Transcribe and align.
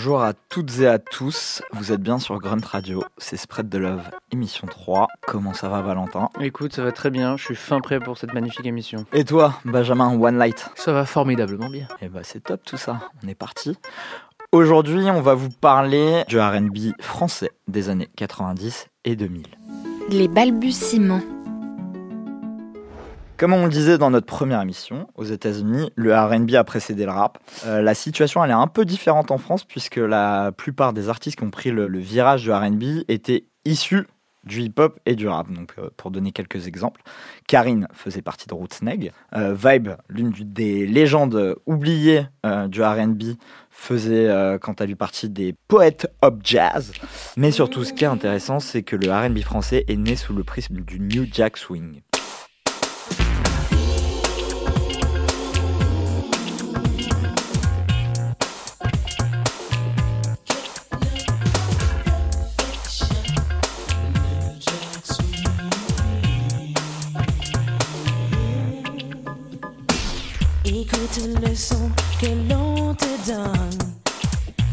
Bonjour 0.00 0.22
à 0.22 0.32
toutes 0.32 0.78
et 0.78 0.86
à 0.86 0.98
tous, 0.98 1.60
vous 1.74 1.92
êtes 1.92 2.00
bien 2.00 2.18
sur 2.18 2.38
Grunt 2.38 2.64
Radio, 2.64 3.04
c'est 3.18 3.36
Spread 3.36 3.68
de 3.68 3.76
Love, 3.76 4.00
émission 4.32 4.66
3. 4.66 5.08
Comment 5.26 5.52
ça 5.52 5.68
va 5.68 5.82
Valentin? 5.82 6.30
Écoute, 6.40 6.72
ça 6.72 6.82
va 6.82 6.90
très 6.90 7.10
bien, 7.10 7.36
je 7.36 7.44
suis 7.44 7.54
fin 7.54 7.80
prêt 7.80 8.00
pour 8.00 8.16
cette 8.16 8.32
magnifique 8.32 8.64
émission. 8.64 9.04
Et 9.12 9.26
toi, 9.26 9.56
Benjamin 9.66 10.18
One 10.18 10.38
Light? 10.38 10.70
Ça 10.74 10.94
va 10.94 11.04
formidablement 11.04 11.68
bien. 11.68 11.86
Eh 12.00 12.08
bah 12.08 12.20
c'est 12.22 12.42
top 12.42 12.62
tout 12.64 12.78
ça, 12.78 13.10
on 13.22 13.28
est 13.28 13.34
parti. 13.34 13.76
Aujourd'hui, 14.52 15.04
on 15.10 15.20
va 15.20 15.34
vous 15.34 15.50
parler 15.50 16.24
du 16.28 16.40
RB 16.40 16.94
français 17.02 17.50
des 17.68 17.90
années 17.90 18.08
90 18.16 18.86
et 19.04 19.16
2000. 19.16 19.48
Les 20.08 20.28
balbutiements. 20.28 21.20
Comme 23.40 23.54
on 23.54 23.64
le 23.64 23.70
disait 23.70 23.96
dans 23.96 24.10
notre 24.10 24.26
première 24.26 24.60
émission, 24.60 25.08
aux 25.14 25.24
États-Unis, 25.24 25.90
le 25.94 26.14
RB 26.14 26.54
a 26.56 26.62
précédé 26.62 27.06
le 27.06 27.10
rap. 27.10 27.38
Euh, 27.64 27.80
la 27.80 27.94
situation 27.94 28.44
elle 28.44 28.50
est 28.50 28.52
un 28.52 28.66
peu 28.66 28.84
différente 28.84 29.30
en 29.30 29.38
France 29.38 29.64
puisque 29.64 29.96
la 29.96 30.52
plupart 30.52 30.92
des 30.92 31.08
artistes 31.08 31.38
qui 31.38 31.44
ont 31.44 31.50
pris 31.50 31.70
le, 31.70 31.86
virage 31.98 32.42
du 32.42 32.52
RB 32.52 32.82
étaient 33.08 33.46
issus 33.64 34.06
du 34.44 34.60
hip-hop 34.60 35.00
et 35.06 35.14
du 35.14 35.26
rap. 35.26 35.50
Donc, 35.50 35.72
euh, 35.78 35.88
pour 35.96 36.10
donner 36.10 36.32
quelques 36.32 36.66
exemples, 36.66 37.00
Karine 37.48 37.88
faisait 37.94 38.20
partie 38.20 38.46
de 38.46 38.52
Rootsneg. 38.52 39.10
Euh, 39.34 39.54
Vibe, 39.54 39.92
l'une 40.10 40.32
des 40.32 40.86
légendes 40.86 41.56
oubliées 41.64 42.26
euh, 42.44 42.68
du 42.68 42.82
RB, 42.82 43.22
faisait 43.70 44.58
quant 44.60 44.74
à 44.74 44.84
lui 44.84 44.96
partie 44.96 45.30
des 45.30 45.54
poètes 45.66 46.12
hop 46.20 46.40
jazz. 46.44 46.92
Mais 47.38 47.52
surtout, 47.52 47.84
ce 47.84 47.94
qui 47.94 48.04
est 48.04 48.08
intéressant, 48.08 48.60
c'est 48.60 48.82
que 48.82 48.96
le 48.96 49.10
RB 49.10 49.38
français 49.38 49.86
est 49.88 49.96
né 49.96 50.14
sous 50.14 50.34
le 50.34 50.44
prisme 50.44 50.80
du 50.80 51.00
New 51.00 51.24
Jack 51.32 51.56
Swing. 51.56 52.02
Que 72.20 72.26
l'on 72.48 72.94
te 72.94 73.06
donne, 73.26 73.78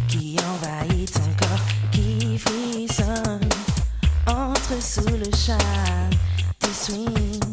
qui 0.07 0.35
envahit 0.39 1.11
ton 1.13 1.21
corps, 1.39 1.65
qui 1.91 2.37
frissonne, 2.37 3.49
entre 4.27 4.81
sous 4.81 5.07
le 5.07 5.29
charme 5.33 6.09
du 6.61 6.73
swing, 6.73 7.46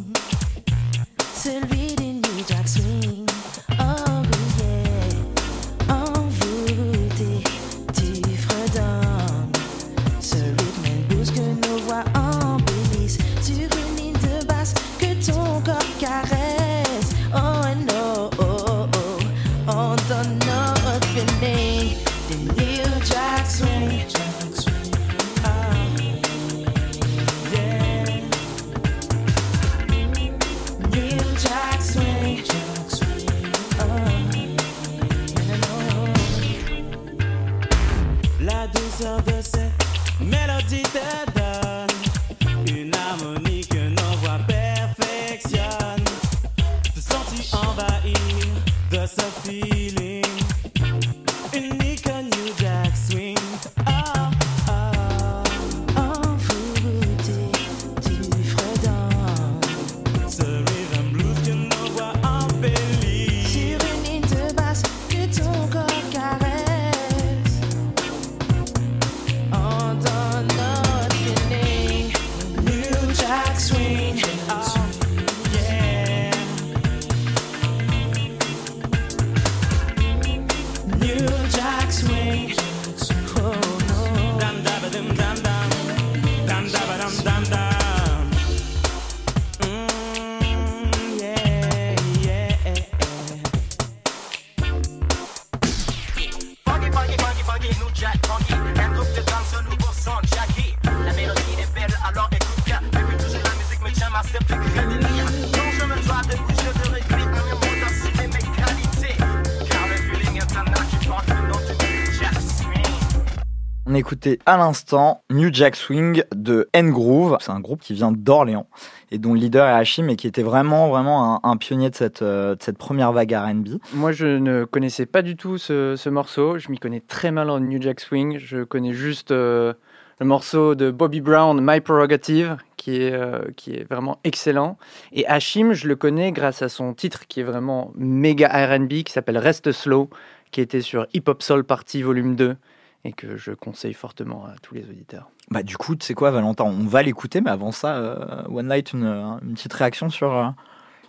À 114.46 114.56
l'instant 114.56 115.22
New 115.30 115.52
Jack 115.52 115.76
Swing 115.76 116.22
de 116.34 116.68
N-Groove. 116.72 117.36
C'est 117.40 117.50
un 117.50 117.60
groupe 117.60 117.80
qui 117.80 117.92
vient 117.92 118.10
d'Orléans 118.10 118.66
et 119.10 119.18
dont 119.18 119.34
le 119.34 119.40
leader 119.40 119.66
est 119.66 119.72
Hachim 119.72 120.08
et 120.08 120.16
qui 120.16 120.26
était 120.26 120.42
vraiment, 120.42 120.88
vraiment 120.88 121.44
un, 121.44 121.56
pionnier 121.56 121.90
de 121.90 121.94
cette, 121.94 122.22
euh, 122.22 122.54
de 122.54 122.62
cette 122.62 122.78
première 122.78 123.12
vague 123.12 123.32
RB. 123.32 123.80
Moi, 123.92 124.12
je 124.12 124.26
ne 124.26 124.64
connaissais 124.64 125.04
pas 125.04 125.20
du 125.20 125.36
tout 125.36 125.58
ce, 125.58 125.94
ce 125.96 126.08
morceau. 126.08 126.58
Je 126.58 126.70
m'y 126.70 126.78
connais 126.78 127.00
très 127.00 127.32
mal 127.32 127.50
en 127.50 127.60
New 127.60 127.80
Jack 127.82 128.00
Swing. 128.00 128.38
Je 128.38 128.64
connais 128.64 128.94
juste 128.94 129.30
euh, 129.30 129.74
le 130.20 130.26
morceau 130.26 130.74
de 130.74 130.90
Bobby 130.90 131.20
Brown, 131.20 131.58
My 131.60 131.80
Prerogative, 131.80 132.56
qui 132.76 133.02
est, 133.02 133.12
euh, 133.12 133.42
qui 133.56 133.74
est 133.74 133.84
vraiment 133.84 134.20
excellent. 134.24 134.78
Et 135.12 135.26
Hashim, 135.26 135.74
je 135.74 135.86
le 135.86 135.96
connais 135.96 136.32
grâce 136.32 136.62
à 136.62 136.70
son 136.70 136.94
titre 136.94 137.26
qui 137.28 137.40
est 137.40 137.44
vraiment 137.44 137.92
méga 137.94 138.48
RB, 138.48 139.02
qui 139.02 139.12
s'appelle 139.12 139.36
Rest 139.36 139.70
Slow, 139.70 140.08
qui 140.50 140.62
était 140.62 140.80
sur 140.80 141.06
Hip 141.12 141.24
Hop 141.26 141.42
Soul 141.42 141.64
Party 141.64 142.02
Volume 142.02 142.36
2 142.36 142.56
et 143.04 143.12
que 143.12 143.36
je 143.36 143.52
conseille 143.52 143.92
fortement 143.94 144.46
à 144.46 144.54
tous 144.62 144.74
les 144.74 144.82
auditeurs. 144.88 145.28
Bah, 145.50 145.62
du 145.62 145.76
coup, 145.76 145.94
tu 145.94 146.06
sais 146.06 146.14
quoi, 146.14 146.30
Valentin, 146.30 146.64
on 146.64 146.86
va 146.86 147.02
l'écouter, 147.02 147.40
mais 147.40 147.50
avant 147.50 147.70
ça, 147.72 147.96
euh, 147.96 148.42
One 148.48 148.68
Night, 148.68 148.92
une, 148.92 149.04
une 149.42 149.54
petite 149.54 149.72
réaction 149.74 150.08
sur. 150.08 150.32
euh, 150.34 150.46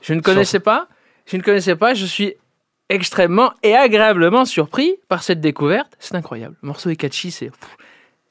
Je 0.01 0.13
ne 0.13 0.19
connaissais 0.21 0.59
pas. 0.59 0.87
Je 1.25 1.37
ne 1.37 1.41
connaissais 1.41 1.75
pas. 1.75 1.93
Je 1.93 2.05
suis 2.05 2.33
extrêmement 2.89 3.51
et 3.63 3.75
agréablement 3.75 4.45
surpris 4.45 4.95
par 5.07 5.23
cette 5.23 5.41
découverte. 5.41 5.95
C'est 5.99 6.15
incroyable. 6.15 6.55
Le 6.61 6.67
morceau 6.67 6.89
est 6.89 6.95
catchy, 6.95 7.31
c'est 7.31 7.51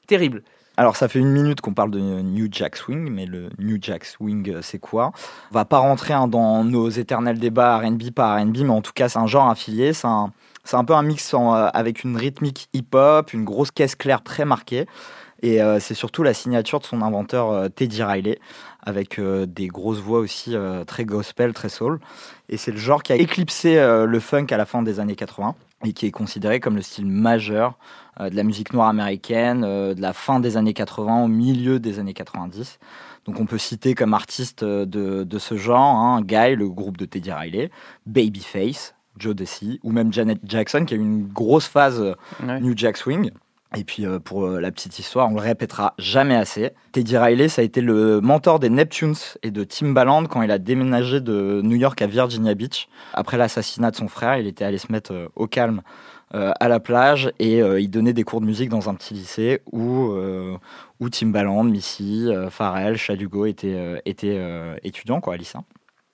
terrible. 0.07 0.43
Alors, 0.77 0.97
ça 0.97 1.07
fait 1.07 1.19
une 1.19 1.31
minute 1.31 1.61
qu'on 1.61 1.73
parle 1.73 1.89
de 1.91 1.99
New 1.99 2.49
Jack 2.51 2.75
Swing, 2.75 3.09
mais 3.09 3.25
le 3.25 3.49
New 3.59 3.77
Jack 3.81 4.03
Swing, 4.03 4.49
euh, 4.51 4.61
c'est 4.61 4.77
quoi? 4.79 5.11
On 5.51 5.53
va 5.53 5.63
pas 5.65 5.77
rentrer 5.79 6.13
hein, 6.13 6.27
dans 6.27 6.65
nos 6.65 6.89
éternels 6.89 7.39
débats 7.39 7.77
RB 7.79 8.11
par 8.11 8.41
RB, 8.41 8.57
mais 8.57 8.69
en 8.69 8.81
tout 8.81 8.91
cas, 8.93 9.07
c'est 9.07 9.19
un 9.19 9.25
genre 9.27 9.49
affilié. 9.49 9.93
C'est 9.93 10.07
un, 10.07 10.33
c'est 10.65 10.75
un 10.75 10.83
peu 10.83 10.93
un 10.93 11.03
mix 11.03 11.33
euh, 11.33 11.69
avec 11.73 12.03
une 12.03 12.17
rythmique 12.17 12.67
hip-hop, 12.73 13.31
une 13.33 13.45
grosse 13.45 13.71
caisse 13.71 13.95
claire 13.95 14.23
très 14.23 14.43
marquée. 14.45 14.87
Et 15.41 15.61
euh, 15.61 15.79
c'est 15.79 15.93
surtout 15.93 16.23
la 16.23 16.33
signature 16.33 16.79
de 16.79 16.85
son 16.85 17.01
inventeur 17.01 17.51
euh, 17.51 17.69
Teddy 17.69 18.01
Riley, 18.03 18.39
avec 18.81 19.19
des 19.19 19.67
grosses 19.67 19.99
voix 19.99 20.19
aussi 20.19 20.55
très 20.85 21.05
gospel, 21.05 21.53
très 21.53 21.69
soul. 21.69 21.99
Et 22.49 22.57
c'est 22.57 22.69
le 22.69 22.77
genre 22.77 23.01
qui 23.01 23.13
a 23.13 23.15
éclipsé 23.15 23.77
le 23.77 24.19
funk 24.19 24.45
à 24.51 24.57
la 24.57 24.67
fin 24.67 24.83
des 24.83 24.99
années 24.99 25.15
80. 25.15 25.55
et 25.85 25.93
qui 25.93 26.05
est 26.05 26.11
considéré 26.11 26.59
comme 26.59 26.75
le 26.75 26.83
style 26.83 27.07
majeur 27.07 27.79
de 28.19 28.35
la 28.35 28.43
musique 28.43 28.73
noire 28.73 28.87
américaine 28.87 29.61
de 29.61 29.99
la 29.99 30.13
fin 30.13 30.39
des 30.39 30.55
années 30.55 30.73
80 30.75 31.23
au 31.23 31.27
milieu 31.27 31.79
des 31.79 31.97
années 31.97 32.13
90. 32.13 32.77
Donc 33.25 33.39
on 33.39 33.47
peut 33.47 33.57
citer 33.57 33.95
comme 33.95 34.13
artistes 34.13 34.63
de, 34.63 35.23
de 35.23 35.39
ce 35.39 35.57
genre 35.57 35.95
hein, 35.95 36.21
Guy, 36.21 36.55
le 36.55 36.69
groupe 36.69 36.97
de 36.97 37.05
Teddy 37.05 37.31
Riley, 37.31 37.71
Babyface, 38.05 38.94
Joe 39.17 39.35
Desi, 39.35 39.79
ou 39.83 39.91
même 39.91 40.11
Janet 40.11 40.39
Jackson 40.43 40.85
qui 40.85 40.93
a 40.93 40.97
eu 40.97 41.01
une 41.01 41.27
grosse 41.27 41.67
phase 41.67 42.01
euh, 42.01 42.13
Ouais. 42.45 42.59
New 42.59 42.73
Jack 42.75 42.97
Swing. 42.97 43.31
Et 43.75 43.83
puis 43.83 44.05
euh, 44.05 44.19
pour 44.19 44.45
euh, 44.45 44.59
la 44.59 44.71
petite 44.71 44.97
histoire, 44.99 45.29
on 45.29 45.33
le 45.33 45.41
répétera 45.41 45.93
jamais 45.97 46.35
assez. 46.35 46.71
Teddy 46.91 47.17
Riley, 47.17 47.49
ça 47.49 47.61
a 47.61 47.65
été 47.65 47.81
le 47.81 48.21
mentor 48.21 48.59
des 48.59 48.69
Neptunes 48.69 49.15
et 49.43 49.51
de 49.51 49.63
Timbaland 49.63 50.25
quand 50.25 50.41
il 50.41 50.51
a 50.51 50.57
déménagé 50.57 51.19
de 51.19 51.61
New 51.63 51.75
York 51.75 52.01
à 52.01 52.07
Virginia 52.07 52.53
Beach. 52.53 52.87
Après 53.13 53.37
l'assassinat 53.37 53.91
de 53.91 53.95
son 53.95 54.07
frère, 54.07 54.37
il 54.37 54.47
était 54.47 54.63
allé 54.63 54.77
se 54.77 54.91
mettre 54.91 55.13
euh, 55.13 55.27
au 55.35 55.47
calme 55.47 55.81
euh, 56.33 56.51
à 56.59 56.69
la 56.69 56.79
plage 56.79 57.31
et 57.39 57.59
il 57.59 57.89
donnait 57.89 58.13
des 58.13 58.23
cours 58.23 58.41
de 58.41 58.45
musique 58.45 58.69
dans 58.69 58.89
un 58.89 58.95
petit 58.95 59.13
lycée 59.13 59.61
où, 59.71 60.11
où 60.99 61.09
Timbaland, 61.09 61.63
Missy, 61.63 62.29
Pharrell, 62.49 62.97
Shadugo 62.97 63.45
étaient, 63.45 64.01
étaient 64.05 64.41
étudiants, 64.83 65.21
quoi, 65.21 65.37
lycéens. 65.37 65.63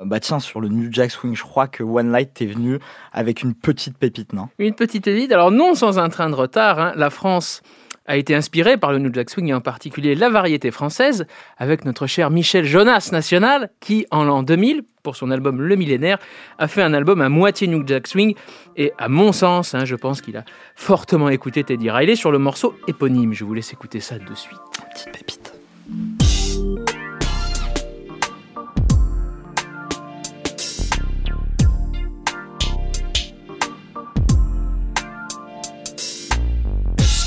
Bah 0.03 0.19
tiens, 0.19 0.39
sur 0.39 0.61
le 0.61 0.67
New 0.67 0.91
Jack 0.91 1.11
Swing, 1.11 1.35
je 1.35 1.43
crois 1.43 1.67
que 1.67 1.83
One 1.83 2.11
Light 2.11 2.41
est 2.41 2.47
venu 2.47 2.79
avec 3.11 3.43
une 3.43 3.53
petite 3.53 3.97
pépite, 3.97 4.33
non? 4.33 4.49
Une 4.57 4.73
petite 4.73 5.07
élite, 5.07 5.31
alors 5.31 5.51
non 5.51 5.75
sans 5.75 5.99
un 5.99 6.09
train 6.09 6.29
de 6.29 6.35
retard, 6.35 6.79
hein. 6.79 6.93
la 6.95 7.09
France 7.09 7.61
a 8.07 8.17
été 8.17 8.33
inspirée 8.35 8.77
par 8.77 8.91
le 8.91 8.97
New 8.97 9.13
Jack 9.13 9.29
Swing 9.29 9.47
et 9.49 9.53
en 9.53 9.61
particulier 9.61 10.15
la 10.15 10.29
variété 10.29 10.71
française, 10.71 11.25
avec 11.57 11.85
notre 11.85 12.07
cher 12.07 12.29
Michel 12.29 12.65
Jonas 12.65 13.09
National, 13.11 13.69
qui 13.79 14.05
en 14.11 14.23
l'an 14.23 14.43
2000, 14.43 14.81
pour 15.03 15.15
son 15.15 15.31
album 15.31 15.61
Le 15.61 15.75
Millénaire, 15.75 16.17
a 16.57 16.67
fait 16.67 16.81
un 16.81 16.93
album 16.93 17.21
à 17.21 17.29
moitié 17.29 17.67
New 17.67 17.85
Jack 17.87 18.07
Swing. 18.07 18.35
Et 18.77 18.91
à 18.97 19.07
mon 19.07 19.31
sens, 19.31 19.73
hein, 19.75 19.85
je 19.85 19.95
pense 19.95 20.21
qu'il 20.21 20.37
a 20.37 20.45
fortement 20.75 21.29
écouté 21.29 21.63
Teddy 21.63 21.89
Riley 21.89 22.15
sur 22.15 22.31
le 22.31 22.39
morceau 22.39 22.75
éponyme. 22.87 23.33
Je 23.33 23.45
vous 23.45 23.53
laisse 23.53 23.71
écouter 23.73 23.99
ça 23.99 24.17
de 24.17 24.35
suite. 24.35 24.59
Petite 24.93 25.20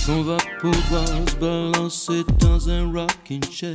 qu'on 0.06 0.22
va 0.22 0.36
pouvoir 0.60 1.06
se 1.06 1.36
balancer 1.36 2.24
dans 2.38 2.68
un 2.68 2.92
rocking 2.92 3.42
chair 3.50 3.74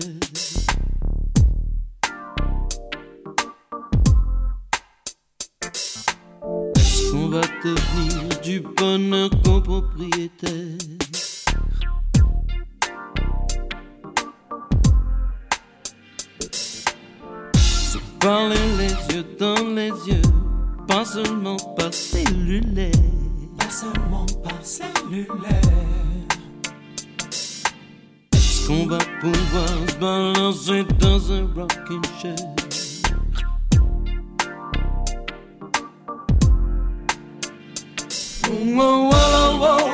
qu'on 7.11 7.29
va 7.29 7.41
devenir 7.63 8.41
du 8.41 8.61
bonheur 8.61 9.29
copropriétaire 9.43 10.77
Se 16.41 17.97
parler 18.19 18.55
les 18.77 19.15
yeux 19.15 19.25
dans 19.39 19.67
les 19.73 19.91
yeux, 20.07 20.21
pas 20.87 21.05
seulement 21.05 21.57
par 21.75 21.93
cellulaire. 21.93 22.91
Seulement 23.69 24.25
par 24.43 24.59
cellulaire. 24.63 25.29
Est-ce 28.33 28.67
qu'on 28.67 28.87
va 28.87 28.97
pouvoir 29.21 29.67
se 29.87 29.95
balancer 29.97 30.83
dans 30.99 31.31
un 31.31 31.47
rocking 31.55 32.01
chair? 32.19 32.35
Wow, 38.49 39.11
wow, 39.11 39.59
wow. 39.59 39.91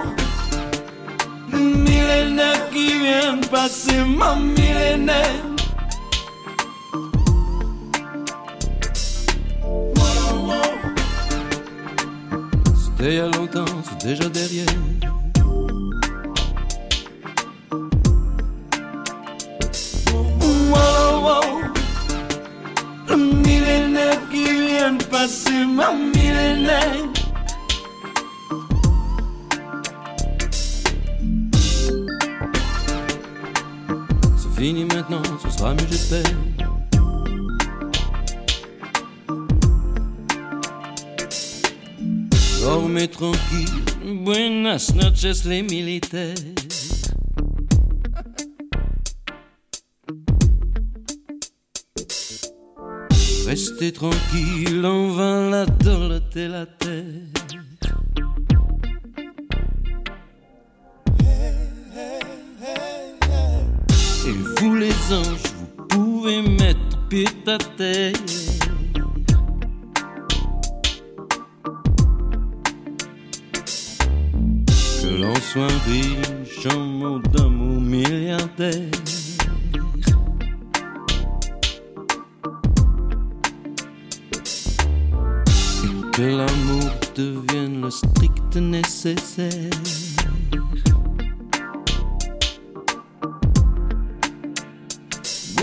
Millénaire 1.51 2.69
qui 2.71 2.87
vient 2.97 3.37
passer, 3.51 3.99
mon 4.05 4.37
millénaire. 4.37 5.54
C'était 13.05 13.17
il 13.17 13.19
y 13.19 13.21
a 13.21 13.27
longtemps, 13.37 13.65
c'est 13.83 14.07
déjà 14.07 14.27
derrière. 14.29 14.65
Wow, 20.71 21.21
wow. 21.21 21.61
Le 23.07 23.15
millénaire 23.15 24.19
qui 24.31 24.43
vient 24.43 24.93
de 24.93 25.03
passer, 25.03 25.65
mon 25.67 25.95
millénaire. 26.15 27.05
C'est 34.35 34.59
fini 34.59 34.85
maintenant, 34.85 35.21
ce 35.43 35.49
sera 35.55 35.75
mieux, 35.75 35.85
j'espère. 35.91 36.23
Dormez 42.95 43.09
tranquille, 43.09 44.23
buenas 44.23 44.93
noches 44.95 45.43
les 45.43 45.63
militaires. 45.63 46.33
Restez 53.45 53.91
tranquille, 53.91 54.85
on 54.85 55.09
va 55.09 55.49
la 55.49 55.65
dorloter 55.65 56.47
la 56.47 56.65
terre. 56.65 57.03
Et 64.25 64.61
vous 64.61 64.75
les 64.75 64.93
anges, 65.11 65.51
vous 65.57 65.85
pouvez 65.89 66.41
mettre 66.41 67.07
pied 67.09 67.27
à 67.45 67.57
terre. 67.57 68.13
Soit 75.55 75.67
riche 75.87 76.67
en 76.75 76.79
mots 76.81 77.19
d'amour 77.19 77.79
milliardaire. 77.79 78.91
Et 85.81 86.11
que 86.11 86.23
l'amour 86.23 86.89
devienne 87.15 87.83
le 87.83 87.89
strict 87.89 88.57
nécessaire. 88.57 89.71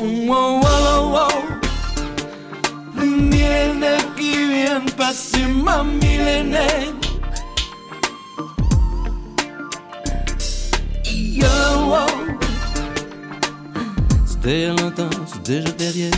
Wow, 0.00 0.60
wow, 0.62 1.12
wow. 1.12 1.28
Le 2.96 3.04
millénaire 3.04 4.14
qui 4.16 4.32
vient 4.54 4.80
de 4.80 4.90
passer, 4.92 5.46
ma 5.62 5.84
millénaire. 5.84 7.01
C'était 14.44 14.70
c'est 15.26 15.42
déjà 15.44 15.70
derrière. 15.70 16.10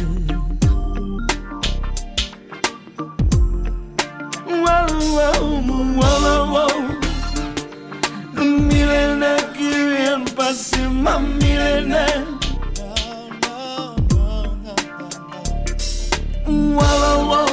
Wow, 4.48 4.86
wow, 5.12 6.42
wow. 6.54 6.68
Le 8.34 8.42
millénaire 8.42 9.52
qui 9.52 9.68
vient 9.68 10.20
de 10.20 10.30
passer, 10.30 10.88
ma 10.90 11.18
millénaire. 11.18 12.24
Wow, 16.46 17.28
wow. 17.28 17.52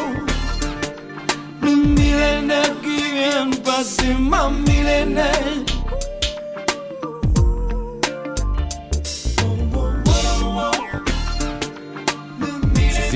Le 1.63 1.71
millénaire 1.75 2.73
qui 2.81 3.01
vient 3.13 3.47
de 3.47 3.57
passer, 3.57 4.13
ma 4.17 4.49
millénaire. 4.49 5.60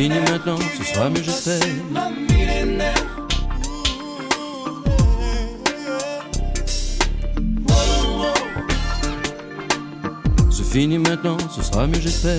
Fini 0.06 0.20
maintenant, 0.20 0.58
ce 0.78 0.84
sera 0.84 1.10
mieux, 1.10 1.24
j'espère. 1.24 1.60
C'est 10.52 10.64
fini 10.64 11.00
maintenant, 11.00 11.38
ce 11.50 11.64
sera 11.64 11.88
mieux, 11.88 12.00
j'espère. 12.00 12.38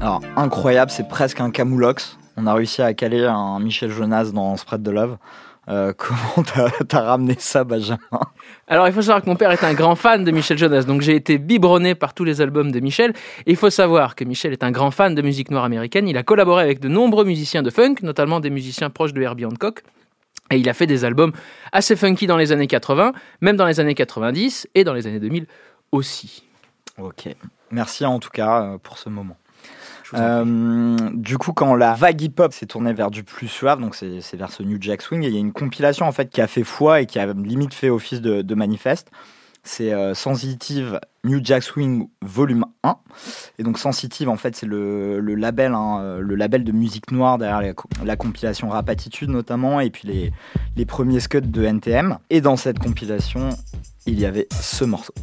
Alors, 0.00 0.20
incroyable, 0.36 0.92
c'est 0.92 1.08
presque 1.08 1.40
un 1.40 1.50
camoulox. 1.50 2.18
On 2.36 2.46
a 2.46 2.54
réussi 2.54 2.82
à 2.82 2.94
caler 2.94 3.24
un 3.24 3.58
Michel 3.58 3.90
Jonas 3.90 4.26
dans 4.26 4.56
Spread 4.56 4.84
the 4.84 4.90
Love. 4.90 5.16
Euh, 5.68 5.92
comment 5.96 6.44
t'as 6.88 7.00
ramené 7.00 7.36
ça, 7.38 7.64
Benjamin 7.64 7.98
Alors, 8.66 8.86
il 8.88 8.92
faut 8.92 9.02
savoir 9.02 9.22
que 9.22 9.28
mon 9.28 9.36
père 9.36 9.50
est 9.52 9.64
un 9.64 9.74
grand 9.74 9.94
fan 9.94 10.24
de 10.24 10.30
Michel 10.30 10.58
Jonas, 10.58 10.82
donc 10.82 11.02
j'ai 11.02 11.14
été 11.14 11.38
biberonné 11.38 11.94
par 11.94 12.14
tous 12.14 12.24
les 12.24 12.40
albums 12.40 12.72
de 12.72 12.80
Michel. 12.80 13.12
Il 13.46 13.56
faut 13.56 13.70
savoir 13.70 14.16
que 14.16 14.24
Michel 14.24 14.52
est 14.52 14.64
un 14.64 14.70
grand 14.70 14.90
fan 14.90 15.14
de 15.14 15.22
musique 15.22 15.50
noire 15.50 15.64
américaine. 15.64 16.08
Il 16.08 16.16
a 16.16 16.22
collaboré 16.22 16.62
avec 16.62 16.80
de 16.80 16.88
nombreux 16.88 17.24
musiciens 17.24 17.62
de 17.62 17.70
funk, 17.70 17.96
notamment 18.02 18.40
des 18.40 18.50
musiciens 18.50 18.90
proches 18.90 19.12
de 19.12 19.22
Herbie 19.22 19.46
Hancock. 19.46 19.82
Et 20.50 20.56
il 20.56 20.68
a 20.68 20.74
fait 20.74 20.86
des 20.86 21.04
albums 21.04 21.32
assez 21.72 21.96
funky 21.96 22.26
dans 22.26 22.36
les 22.36 22.52
années 22.52 22.66
80, 22.66 23.12
même 23.40 23.56
dans 23.56 23.66
les 23.66 23.80
années 23.80 23.94
90 23.94 24.68
et 24.74 24.84
dans 24.84 24.92
les 24.92 25.06
années 25.06 25.20
2000 25.20 25.46
aussi. 25.92 26.44
Ok. 26.98 27.28
Merci 27.70 28.04
en 28.04 28.18
tout 28.18 28.30
cas 28.30 28.62
euh, 28.62 28.78
pour 28.78 28.98
ce 28.98 29.08
moment. 29.08 29.36
Euh, 30.14 30.96
du 31.14 31.38
coup, 31.38 31.52
quand 31.52 31.74
la 31.74 31.94
vague 31.94 32.20
hip-hop 32.20 32.52
s'est 32.52 32.66
tournée 32.66 32.92
vers 32.92 33.10
du 33.10 33.24
plus 33.24 33.48
suave, 33.48 33.80
donc 33.80 33.94
c'est 33.94 34.36
vers 34.36 34.50
ce 34.50 34.62
New 34.62 34.78
Jack 34.80 35.02
Swing, 35.02 35.22
il 35.22 35.32
y 35.32 35.36
a 35.36 35.40
une 35.40 35.52
compilation 35.52 36.06
en 36.06 36.12
fait 36.12 36.30
qui 36.30 36.40
a 36.40 36.46
fait 36.46 36.64
foi 36.64 37.00
et 37.00 37.06
qui 37.06 37.18
a 37.18 37.32
limite 37.32 37.74
fait 37.74 37.90
office 37.90 38.20
de, 38.20 38.54
manifeste. 38.54 39.10
C'est 39.64 39.92
euh, 39.92 40.12
Sensitive 40.12 40.98
New 41.22 41.38
Jack 41.42 41.62
Swing 41.62 42.08
Volume 42.20 42.64
1. 42.82 42.96
Et 43.58 43.62
donc 43.62 43.78
Sensitive, 43.78 44.28
en 44.28 44.36
fait, 44.36 44.56
c'est 44.56 44.66
le, 44.66 45.20
label, 45.20 45.72
hein, 45.74 46.00
euh, 46.00 46.20
le 46.20 46.34
label 46.34 46.64
de 46.64 46.72
musique 46.72 47.12
noire 47.12 47.38
derrière 47.38 47.74
la, 48.04 48.16
compilation 48.16 48.68
Rap 48.70 48.88
Attitude 48.88 49.30
notamment, 49.30 49.78
et 49.78 49.90
puis 49.90 50.08
les, 50.08 50.32
les 50.76 50.84
premiers 50.84 51.20
scuds 51.20 51.42
de 51.42 51.62
NTM. 51.62 52.18
Et 52.28 52.40
dans 52.40 52.56
cette 52.56 52.80
compilation, 52.80 53.50
il 54.06 54.18
y 54.18 54.26
avait 54.26 54.48
ce 54.50 54.84
morceau. 54.84 55.14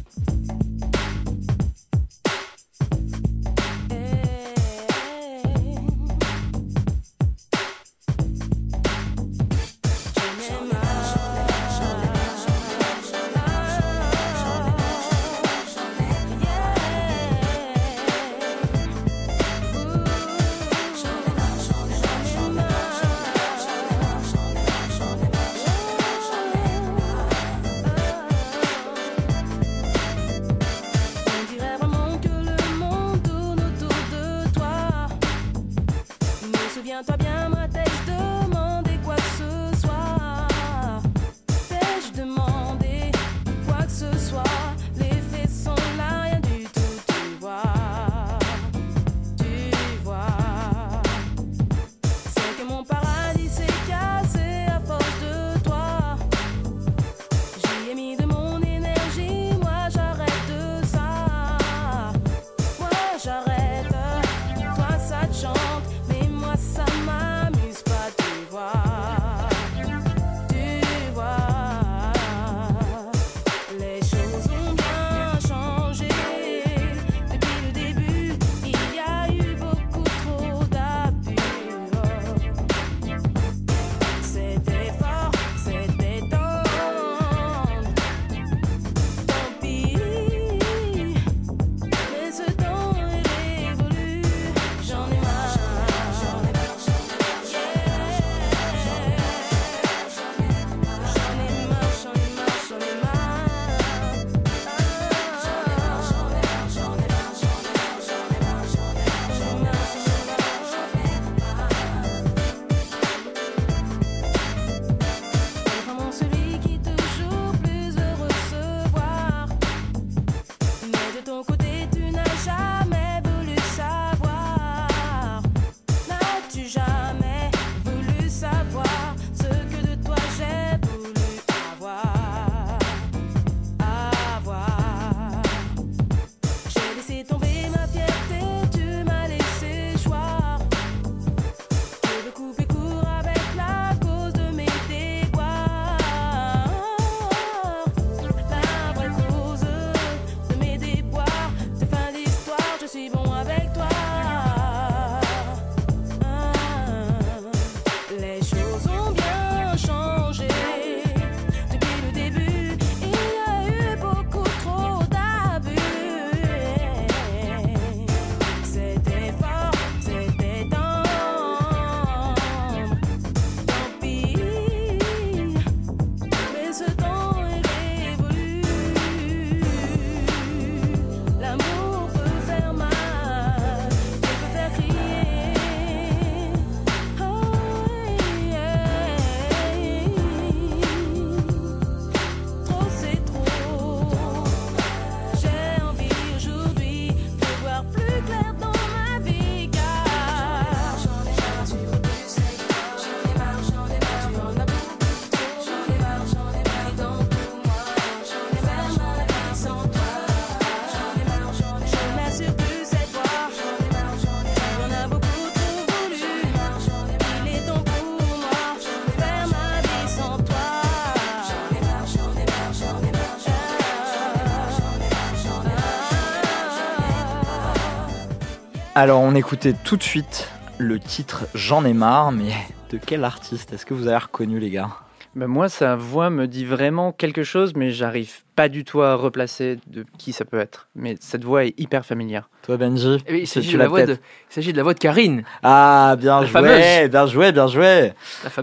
Alors 229.00 229.22
on 229.22 229.34
écoutait 229.34 229.72
tout 229.72 229.96
de 229.96 230.02
suite 230.02 230.50
le 230.76 231.00
titre 231.00 231.46
J'en 231.54 231.86
ai 231.86 231.94
marre, 231.94 232.32
mais 232.32 232.52
de 232.90 232.98
quel 232.98 233.24
artiste 233.24 233.72
Est-ce 233.72 233.86
que 233.86 233.94
vous 233.94 234.08
avez 234.08 234.18
reconnu 234.18 234.60
les 234.60 234.68
gars? 234.68 234.90
Ben 235.34 235.46
Moi 235.46 235.70
sa 235.70 235.96
voix 235.96 236.28
me 236.28 236.46
dit 236.46 236.66
vraiment 236.66 237.10
quelque 237.10 237.42
chose, 237.42 237.72
mais 237.74 237.92
j'arrive 237.92 238.42
pas 238.56 238.68
du 238.68 238.84
tout 238.84 239.00
à 239.00 239.14
replacer 239.14 239.78
de 239.86 240.04
qui 240.18 240.34
ça 240.34 240.44
peut 240.44 240.58
être. 240.58 240.88
Mais 240.94 241.14
cette 241.18 241.44
voix 241.44 241.64
est 241.64 241.72
hyper 241.80 242.04
familière. 242.04 242.50
Toi 242.60 242.76
Benji 242.76 243.16
eh 243.26 243.32
ben, 243.32 243.40
Il 243.40 243.46
s'agit 243.46 243.72
de, 243.72 243.78
la 243.78 243.88
voix 243.88 244.04
de, 244.04 244.16
de 244.16 244.76
la 244.76 244.82
voix 244.82 244.92
de 244.92 244.98
Karine. 244.98 245.44
Ah 245.62 246.14
bien 246.18 246.44
joué, 246.44 247.08
bien 247.08 247.26
joué, 247.26 247.52
bien 247.52 247.68
joué. 247.68 248.12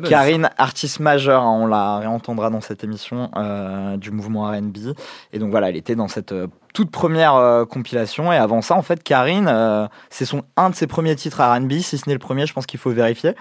Karine, 0.07 0.51
artiste 0.59 0.99
majeure, 0.99 1.41
hein, 1.41 1.61
on 1.63 1.65
la 1.65 1.97
réentendra 1.97 2.51
dans 2.51 2.61
cette 2.61 2.83
émission 2.83 3.31
euh, 3.37 3.97
du 3.97 4.11
mouvement 4.11 4.51
RB. 4.51 4.93
Et 5.33 5.39
donc 5.39 5.49
voilà, 5.49 5.69
elle 5.69 5.77
était 5.77 5.95
dans 5.95 6.07
cette... 6.07 6.31
Euh, 6.31 6.45
toute 6.73 6.91
première 6.91 7.35
euh, 7.35 7.65
compilation. 7.65 8.31
Et 8.31 8.37
avant 8.37 8.61
ça, 8.61 8.75
en 8.75 8.81
fait, 8.81 9.03
Karine, 9.03 9.47
euh, 9.47 9.87
c'est 10.09 10.25
son 10.25 10.43
un 10.55 10.69
de 10.69 10.75
ses 10.75 10.87
premiers 10.87 11.15
titres 11.15 11.41
R&B, 11.41 11.73
si 11.79 11.97
ce 11.97 12.07
n'est 12.07 12.13
le 12.13 12.19
premier, 12.19 12.45
je 12.45 12.53
pense 12.53 12.65
qu'il 12.65 12.79
faut 12.79 12.91
vérifier. 12.91 13.33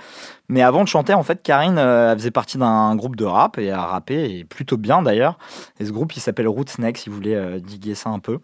Mais 0.49 0.63
avant 0.63 0.83
de 0.83 0.89
chanter, 0.89 1.15
en 1.15 1.23
fait, 1.23 1.43
Karine, 1.43 1.79
euh, 1.79 2.13
elle 2.13 2.19
faisait 2.19 2.31
partie 2.31 2.59
d'un 2.59 2.95
groupe 2.97 3.17
de 3.17 3.25
rap 3.25 3.59
et 3.59 3.71
a 3.71 3.85
rappé, 3.85 4.39
et 4.39 4.45
plutôt 4.45 4.77
bien 4.77 5.03
d'ailleurs. 5.03 5.39
Et 5.81 5.87
ce 5.87 5.93
groupe, 5.93 6.15
il 6.17 6.21
s'appelle 6.21 6.49
Rootsneck, 6.49 6.99
si 6.99 7.11
vous 7.11 7.17
voulez 7.17 7.61
diguer 7.61 7.95
ça 7.95 8.11
un 8.11 8.19
peu. 8.19 8.39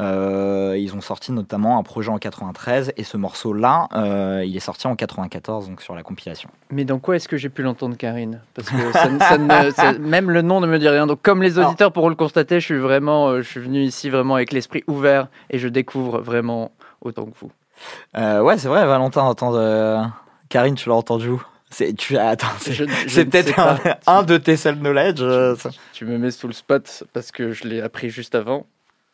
Euh, 0.00 0.76
ils 0.78 0.94
ont 0.94 1.00
sorti 1.00 1.32
notamment 1.32 1.76
un 1.78 1.82
projet 1.82 2.10
en 2.10 2.18
93 2.18 2.92
et 2.96 3.02
ce 3.02 3.16
morceau-là, 3.16 3.88
euh, 3.96 4.44
il 4.46 4.56
est 4.56 4.60
sorti 4.60 4.86
en 4.86 4.94
94, 4.94 5.68
donc 5.68 5.82
sur 5.82 5.94
la 5.96 6.04
compilation. 6.04 6.48
Mais 6.70 6.84
dans 6.84 7.00
quoi 7.00 7.16
est-ce 7.16 7.26
que 7.28 7.36
j'ai 7.36 7.48
pu 7.48 7.62
l'entendre, 7.62 7.96
Karine? 7.96 8.40
Parce 8.54 8.70
que 8.70 8.92
ça 8.92 9.08
ne- 9.08 9.18
ça 9.18 9.38
ne- 9.38 9.70
ça- 9.74 9.92
même 9.98 10.30
le 10.30 10.42
nom 10.42 10.60
ne 10.60 10.68
me 10.68 10.78
dit 10.78 10.88
rien. 10.88 11.06
Donc, 11.08 11.20
comme 11.22 11.42
les 11.42 11.58
auditeurs 11.58 11.92
pourront 11.92 12.10
le 12.10 12.14
constater, 12.14 12.60
je 12.60 12.64
suis 12.64 12.78
vraiment, 12.78 13.28
euh, 13.28 13.42
je 13.42 13.48
suis 13.48 13.60
venu 13.60 13.80
ici 13.82 14.08
vraiment 14.08 14.36
avec 14.36 14.52
l'esprit 14.52 14.84
ouvert 14.86 15.26
et 15.50 15.58
je 15.58 15.66
découvre 15.66 16.20
vraiment 16.20 16.70
autant 17.00 17.24
que 17.24 17.36
vous. 17.40 17.50
Euh, 18.16 18.40
ouais, 18.40 18.56
c'est 18.58 18.68
vrai, 18.68 18.86
Valentin, 18.86 19.28
attends, 19.28 19.54
euh, 19.56 20.00
Karine, 20.48 20.74
tu 20.76 20.88
l'as 20.88 20.94
entendu 20.96 21.28
où? 21.30 21.42
C'est, 21.70 21.92
tu, 21.92 22.16
attends, 22.16 22.46
c'est, 22.60 22.86
peut-être 23.26 23.58
un, 23.58 23.78
un 24.06 24.22
de 24.22 24.36
tes 24.38 24.56
self-knowledge. 24.56 25.20
euh, 25.20 25.54
ça. 25.56 25.70
Tu 25.92 26.06
me 26.06 26.16
mets 26.18 26.30
sous 26.30 26.46
le 26.46 26.54
spot 26.54 27.02
parce 27.12 27.30
que 27.30 27.52
je 27.52 27.64
l'ai 27.64 27.82
appris 27.82 28.08
juste 28.10 28.34
avant. 28.34 28.64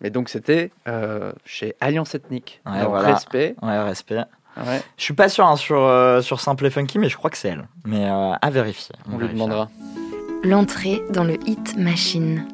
Mais 0.01 0.11
donc, 0.11 0.29
c'était 0.29 0.71
euh, 0.89 1.33
chez 1.45 1.75
Alliance 1.81 2.15
Ethnique. 2.15 2.61
Ouais, 2.67 2.81
Donc, 2.81 2.91
voilà. 2.91 3.15
Respect. 3.15 3.55
Ouais, 3.63 3.83
respect. 3.83 4.25
Ouais, 4.57 4.83
Je 4.97 5.03
suis 5.03 5.15
pas 5.15 5.29
sûr 5.29 5.47
hein, 5.47 5.57
sur, 5.57 5.81
euh, 5.83 6.21
sur 6.21 6.41
Simple 6.41 6.67
et 6.67 6.71
Funky, 6.71 6.99
mais 6.99 7.09
je 7.09 7.17
crois 7.17 7.31
que 7.31 7.37
c'est 7.37 7.49
elle. 7.49 7.67
Mais 7.85 8.09
euh, 8.09 8.33
à 8.41 8.51
vérifier. 8.51 8.95
on 9.09 9.13
lui 9.19 9.27
vérifiera. 9.27 9.47
demandera. 9.47 9.69
L'entrée 10.45 11.03
dans 11.11 11.25
le 11.25 11.35
Hit 11.49 11.77
Machine. 11.77 12.47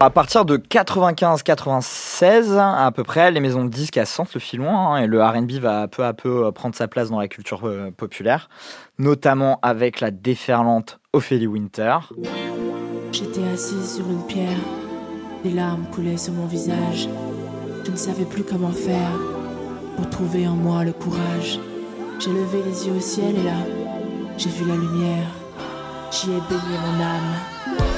À 0.00 0.10
partir 0.10 0.44
de 0.44 0.56
95-96, 0.56 2.58
à 2.58 2.90
peu 2.92 3.04
près, 3.04 3.30
les 3.30 3.40
maisons 3.40 3.64
de 3.64 3.70
disques 3.70 3.96
elles 3.96 4.06
sentent 4.06 4.34
le 4.34 4.40
filon 4.40 4.68
hein, 4.76 4.96
et 4.98 5.06
le 5.06 5.22
R&B 5.22 5.52
va 5.52 5.86
peu 5.88 6.04
à 6.04 6.12
peu 6.12 6.50
prendre 6.52 6.74
sa 6.74 6.88
place 6.88 7.08
dans 7.10 7.20
la 7.20 7.28
culture 7.28 7.66
euh, 7.68 7.90
populaire, 7.96 8.48
notamment 8.98 9.58
avec 9.62 10.00
la 10.00 10.10
déferlante 10.10 10.98
Ophélie 11.12 11.46
Winter. 11.46 11.98
J'étais 13.12 13.44
assise 13.52 13.96
sur 13.96 14.06
une 14.10 14.26
pierre, 14.26 14.58
des 15.42 15.50
larmes 15.50 15.84
coulaient 15.92 16.16
sur 16.16 16.32
mon 16.32 16.46
visage. 16.46 17.08
Je 17.84 17.90
ne 17.90 17.96
savais 17.96 18.24
plus 18.24 18.44
comment 18.44 18.70
faire 18.70 19.18
pour 19.96 20.08
trouver 20.10 20.46
en 20.46 20.54
moi 20.54 20.84
le 20.84 20.92
courage. 20.92 21.58
J'ai 22.18 22.30
levé 22.30 22.62
les 22.64 22.86
yeux 22.86 22.94
au 22.96 23.00
ciel 23.00 23.36
et 23.36 23.42
là, 23.42 23.58
j'ai 24.38 24.50
vu 24.50 24.66
la 24.66 24.76
lumière. 24.76 25.28
J'y 26.10 26.30
ai 26.30 26.40
baigné 26.48 26.78
mon 26.84 27.02
âme. 27.02 27.91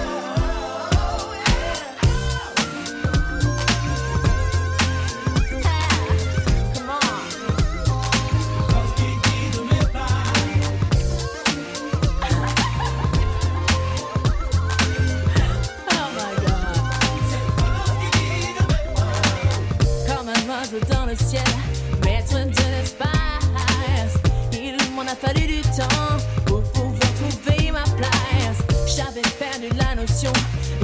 Maître 22.04 22.44
de 22.44 22.70
l'espace. 22.72 24.14
Il 24.52 24.76
m'en 24.94 25.02
a 25.02 25.14
fallu 25.14 25.46
du 25.46 25.60
temps 25.62 26.16
pour 26.44 26.62
pouvoir 26.72 26.98
trouver 27.14 27.70
ma 27.70 27.84
place. 27.96 28.96
J'avais 28.96 29.22
perdu 29.38 29.68
la 29.76 29.94
notion 29.94 30.32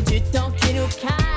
du 0.06 0.20
temps 0.20 0.50
qui 0.60 0.74
nous 0.74 0.86
casse. 0.86 1.29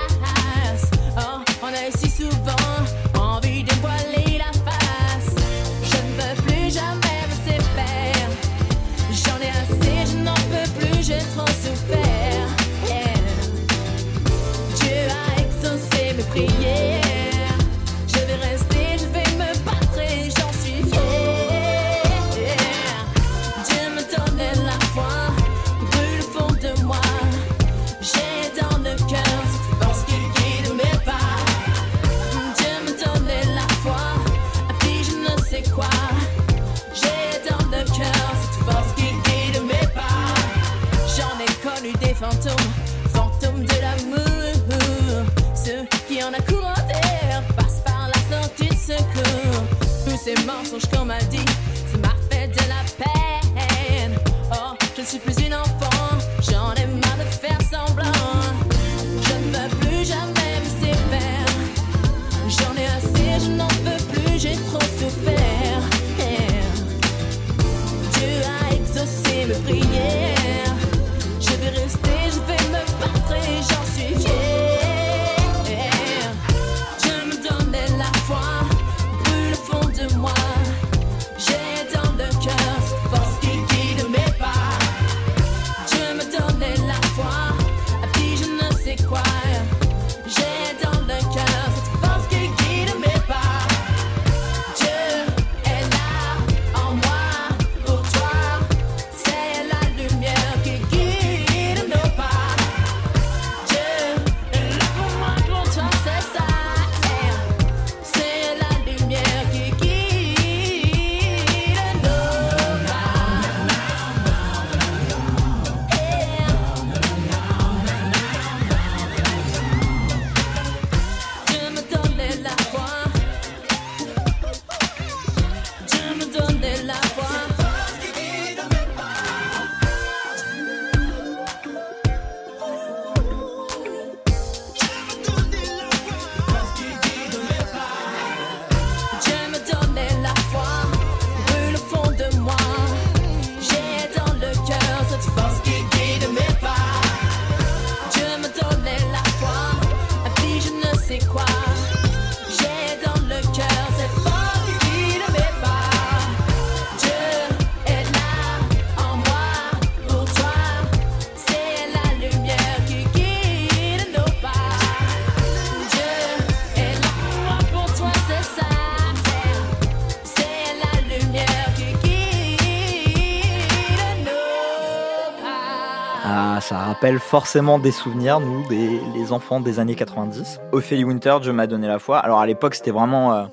Rappelle 177.03 177.19
forcément 177.19 177.79
des 177.79 177.91
souvenirs, 177.91 178.39
nous, 178.39 178.65
des, 178.69 179.01
les 179.13 179.33
enfants 179.33 179.59
des 179.59 179.79
années 179.81 179.93
90. 179.95 180.61
Ophélie 180.71 181.03
Winter, 181.03 181.35
Dieu 181.41 181.51
m'a 181.51 181.67
donné 181.67 181.85
la 181.85 181.99
foi. 181.99 182.17
Alors 182.19 182.39
à 182.39 182.45
l'époque, 182.45 182.75
c'était 182.75 182.91
vraiment, 182.91 183.33
euh, 183.33 183.43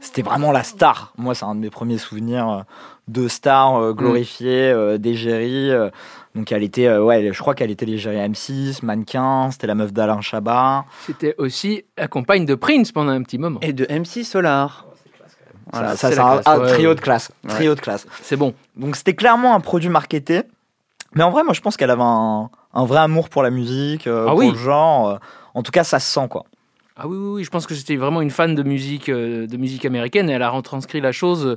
c'était 0.00 0.22
vraiment 0.22 0.52
la 0.52 0.62
star. 0.62 1.12
Moi, 1.18 1.34
c'est 1.34 1.44
un 1.44 1.56
de 1.56 1.60
mes 1.60 1.70
premiers 1.70 1.98
souvenirs 1.98 2.48
euh, 2.48 2.62
de 3.08 3.26
star 3.26 3.82
euh, 3.82 3.94
glorifiée, 3.94 4.70
euh, 4.70 4.96
d'égérie. 4.96 5.72
euh. 5.72 5.90
donc 6.36 6.52
elle 6.52 6.62
était, 6.62 6.86
euh, 6.86 7.02
ouais, 7.02 7.32
je 7.32 7.38
crois 7.40 7.56
qu'elle 7.56 7.72
était 7.72 7.84
l'égérie 7.84 8.18
M6, 8.18 8.84
mannequin, 8.84 9.50
c'était 9.50 9.66
la 9.66 9.74
meuf 9.74 9.92
d'Alain 9.92 10.20
Chabat. 10.20 10.84
C'était 11.04 11.34
aussi 11.38 11.82
la 11.98 12.06
compagne 12.06 12.46
de 12.46 12.54
Prince 12.54 12.92
pendant 12.92 13.10
un 13.10 13.24
petit 13.24 13.38
moment. 13.38 13.58
Et 13.60 13.72
de 13.72 13.86
MC 13.92 14.22
Solar. 14.24 14.86
ça, 15.72 15.96
ça, 15.96 16.12
c'est 16.12 16.18
un, 16.20 16.34
classe, 16.34 16.46
un 16.46 16.60
ouais, 16.60 16.68
trio 16.68 16.88
ouais. 16.90 16.94
de 16.94 17.00
classe. 17.00 17.32
Ouais. 17.42 17.50
Trio 17.50 17.74
de 17.74 17.80
classe. 17.80 18.06
C'est 18.22 18.36
bon. 18.36 18.54
Donc 18.76 18.94
c'était 18.94 19.16
clairement 19.16 19.56
un 19.56 19.60
produit 19.60 19.88
marketé. 19.88 20.42
Mais 21.14 21.22
en 21.22 21.30
vrai, 21.30 21.42
moi, 21.44 21.52
je 21.54 21.60
pense 21.60 21.76
qu'elle 21.76 21.90
avait 21.90 22.02
un, 22.02 22.50
un 22.74 22.84
vrai 22.84 23.00
amour 23.00 23.28
pour 23.28 23.42
la 23.42 23.50
musique, 23.50 24.06
euh, 24.06 24.24
Ah 24.26 24.30
pour 24.30 24.38
oui. 24.40 24.50
le 24.50 24.56
genre. 24.58 25.08
euh. 25.10 25.16
en 25.54 25.62
tout 25.62 25.72
cas, 25.72 25.84
ça 25.84 25.98
se 26.00 26.12
sent, 26.12 26.28
quoi. 26.28 26.44
Ah 26.96 27.06
oui, 27.08 27.16
oui, 27.16 27.28
oui, 27.36 27.44
je 27.44 27.50
pense 27.50 27.66
que 27.66 27.74
c'était 27.74 27.96
vraiment 27.96 28.20
une 28.20 28.30
fan 28.30 28.54
de 28.54 28.62
musique, 28.62 29.08
euh, 29.08 29.46
de 29.46 29.56
musique 29.56 29.84
américaine 29.84 30.30
et 30.30 30.34
elle 30.34 30.42
a 30.42 30.50
retranscrit 30.50 31.00
la 31.00 31.10
chose 31.10 31.56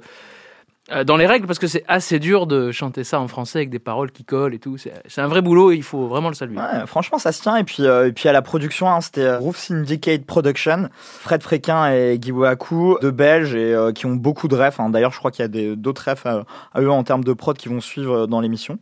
euh, 0.92 1.04
dans 1.04 1.16
les 1.18 1.28
règles 1.28 1.46
parce 1.46 1.60
que 1.60 1.68
c'est 1.68 1.84
assez 1.88 2.18
dur 2.18 2.48
de 2.48 2.72
chanter 2.72 3.04
ça 3.04 3.20
en 3.20 3.28
français 3.28 3.60
avec 3.60 3.70
des 3.70 3.78
paroles 3.78 4.12
qui 4.12 4.24
collent 4.24 4.56
et 4.56 4.60
tout. 4.60 4.78
C'est 4.78 5.22
un 5.22 5.28
vrai 5.28 5.42
boulot 5.44 5.72
et 5.72 5.76
il 5.76 5.84
faut 5.84 6.08
vraiment 6.08 6.30
le 6.30 6.34
saluer. 6.34 6.58
Ouais, 6.58 6.88
franchement, 6.88 7.20
ça 7.20 7.32
se 7.32 7.42
tient. 7.44 7.56
Et 7.58 7.64
puis, 7.66 7.84
et 7.84 8.12
puis 8.14 8.28
à 8.30 8.32
la 8.32 8.42
production, 8.42 8.90
hein, 8.90 9.00
c'était 9.02 9.36
Roof 9.36 9.58
Syndicate 9.58 10.26
Production, 10.26 10.90
Fred 10.96 11.44
Fréquin 11.44 11.92
et 11.94 12.18
Guy 12.18 12.32
Wakou, 12.32 12.98
deux 13.02 13.12
Belges, 13.12 13.54
et 13.54 13.76
qui 13.94 14.06
ont 14.08 14.16
beaucoup 14.16 14.48
de 14.48 14.56
refs. 14.56 14.80
hein. 14.80 14.90
D'ailleurs, 14.90 15.12
je 15.12 15.20
crois 15.20 15.30
qu'il 15.30 15.46
y 15.46 15.72
a 15.72 15.76
d'autres 15.76 16.10
refs 16.10 16.26
à, 16.26 16.46
à 16.74 16.82
eux 16.82 16.90
en 16.90 17.04
termes 17.04 17.24
de 17.24 17.34
prod 17.34 17.56
qui 17.58 17.70
vont 17.70 17.82
suivre 17.82 18.26
dans 18.26 18.40
l'émission. 18.42 18.80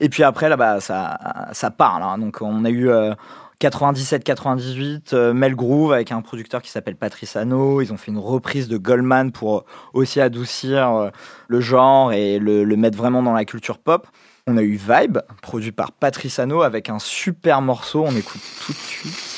Et 0.00 0.08
puis 0.08 0.22
après, 0.22 0.48
là, 0.48 0.56
bah, 0.56 0.80
ça, 0.80 1.18
ça 1.52 1.70
parle. 1.70 2.02
hein. 2.02 2.18
Donc, 2.18 2.38
on 2.40 2.64
a 2.64 2.70
eu 2.70 2.88
euh, 2.88 3.14
97-98, 3.60 5.14
euh, 5.14 5.32
Mel 5.34 5.54
Groove 5.54 5.92
avec 5.92 6.12
un 6.12 6.20
producteur 6.22 6.62
qui 6.62 6.70
s'appelle 6.70 6.96
Patrice 6.96 7.36
Hano. 7.36 7.80
Ils 7.80 7.92
ont 7.92 7.96
fait 7.96 8.10
une 8.10 8.18
reprise 8.18 8.68
de 8.68 8.76
Goldman 8.76 9.32
pour 9.32 9.58
euh, 9.58 9.64
aussi 9.92 10.20
adoucir 10.20 10.94
euh, 10.94 11.10
le 11.48 11.60
genre 11.60 12.12
et 12.12 12.38
le, 12.38 12.64
le 12.64 12.76
mettre 12.76 12.96
vraiment 12.96 13.22
dans 13.22 13.32
la 13.34 13.44
culture 13.44 13.78
pop. 13.78 14.06
On 14.46 14.56
a 14.56 14.62
eu 14.62 14.76
Vibe, 14.76 15.18
produit 15.42 15.72
par 15.72 15.92
Patrice 15.92 16.38
Hano, 16.38 16.62
avec 16.62 16.88
un 16.88 16.98
super 16.98 17.60
morceau. 17.60 18.04
On 18.06 18.16
écoute 18.16 18.40
tout 18.64 18.72
de 18.72 18.78
suite. 18.78 19.37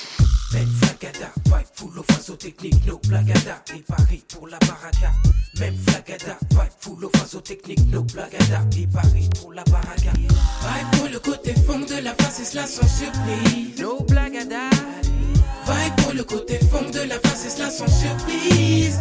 Même 0.53 0.69
flagada, 0.83 1.31
vibe 1.47 1.67
full 1.75 1.99
of 1.99 2.07
façon 2.07 2.37
technique, 2.37 2.85
no 2.87 3.01
blagada, 3.07 3.63
et 3.77 3.83
Paris 3.83 4.25
pour 4.29 4.49
la 4.49 4.59
baraka. 4.59 5.13
Même 5.61 5.77
flagada, 5.87 6.37
vibe 6.51 6.73
full 6.81 7.05
of 7.05 7.13
façon 7.13 7.41
technique, 7.41 7.87
no 7.93 8.03
blagada, 8.03 8.65
et 8.77 8.87
Paris 8.89 9.29
pour 9.41 9.53
la 9.53 9.63
baraka. 9.65 10.13
Vibe 10.13 10.99
pour 10.99 11.09
le 11.09 11.19
côté 11.21 11.55
fond 11.67 11.79
de 11.79 12.03
la 12.03 12.15
face, 12.15 12.41
et 12.41 12.45
cela 12.45 12.67
sans 12.67 12.89
surprise, 12.89 13.81
no 13.81 14.01
blagada. 14.03 14.71
Vibe 15.67 15.97
pour 16.03 16.15
le 16.15 16.25
côté 16.25 16.59
fond 16.59 16.91
de 16.91 17.09
la 17.09 17.19
face, 17.21 17.47
et 17.47 17.51
cela 17.51 17.71
sans 17.71 17.87
surprise. 17.87 18.99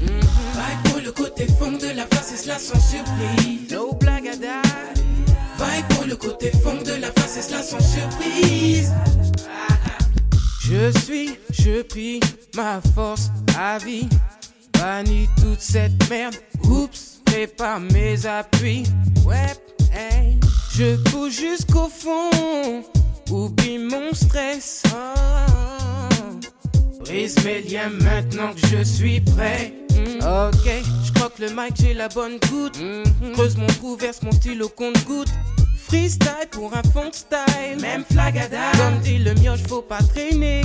Vibe 0.00 0.90
pour 0.90 1.00
le 1.00 1.12
côté 1.12 1.46
fond 1.58 1.72
de 1.72 1.94
la 1.94 2.06
face, 2.06 2.32
et 2.32 2.36
cela 2.38 2.58
sans 2.58 2.80
surprise, 2.80 3.70
no 3.70 3.92
blagada. 3.92 4.62
Vibe 5.58 5.88
pour 5.90 6.06
le 6.06 6.16
côté 6.16 6.50
fond 6.52 6.78
de 6.82 7.00
la 7.00 7.12
face, 7.12 7.36
et 7.36 7.42
cela 7.42 7.62
sans 7.62 7.80
surprise. 7.80 8.92
Je 10.64 10.92
suis, 11.00 11.38
je 11.50 11.82
prie 11.82 12.20
ma 12.54 12.80
force 12.94 13.30
à 13.58 13.78
vie. 13.78 14.08
Bannis 14.78 15.28
toute 15.40 15.60
cette 15.60 16.08
merde. 16.08 16.36
Oups, 16.64 17.20
prépare 17.24 17.80
mes 17.80 18.26
appuis. 18.26 18.84
Ouais, 19.26 19.54
hey. 19.92 20.38
Je 20.72 20.96
pousse 21.10 21.36
jusqu'au 21.36 21.88
fond. 21.88 22.84
Oublie 23.30 23.78
mon 23.78 24.14
stress. 24.14 24.84
Oh. 24.94 26.38
Brise 27.00 27.36
mes 27.44 27.62
liens 27.62 27.90
maintenant 28.00 28.52
que 28.54 28.66
je 28.68 28.84
suis 28.84 29.20
prêt. 29.20 29.74
Mm. 29.90 30.18
Ok, 30.22 30.70
je 31.04 31.12
croque 31.12 31.38
le 31.40 31.48
mic, 31.48 31.74
j'ai 31.74 31.94
la 31.94 32.08
bonne 32.08 32.38
goutte. 32.48 32.78
Creuse 33.34 33.56
mon 33.56 33.66
trou, 33.66 33.96
verse 33.96 34.22
mon 34.22 34.32
stylo 34.32 34.68
compte 34.68 35.04
goutte. 35.06 35.32
Freestyle 35.86 36.48
pour 36.50 36.72
un 36.74 36.82
fond 36.92 37.08
de 37.08 37.14
style, 37.14 37.80
même 37.80 38.04
flagada. 38.10 38.72
Comme 38.78 39.00
dit 39.00 39.18
le 39.18 39.34
mioche, 39.34 39.62
faut 39.68 39.82
pas 39.82 40.02
traîner. 40.02 40.62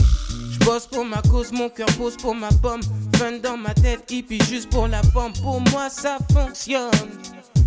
Je 0.51 0.59
bosse 0.65 0.87
pour 0.87 1.05
ma 1.05 1.21
cause, 1.23 1.51
mon 1.51 1.69
cœur 1.69 1.87
pose 1.97 2.15
pour 2.17 2.35
ma 2.35 2.49
pomme. 2.49 2.81
Fun 3.17 3.33
dans 3.43 3.57
ma 3.57 3.73
tête, 3.73 4.09
hippie 4.09 4.39
juste 4.49 4.69
pour 4.69 4.87
la 4.87 5.01
forme. 5.03 5.33
Pour 5.41 5.59
moi, 5.71 5.89
ça 5.89 6.17
fonctionne. 6.31 6.91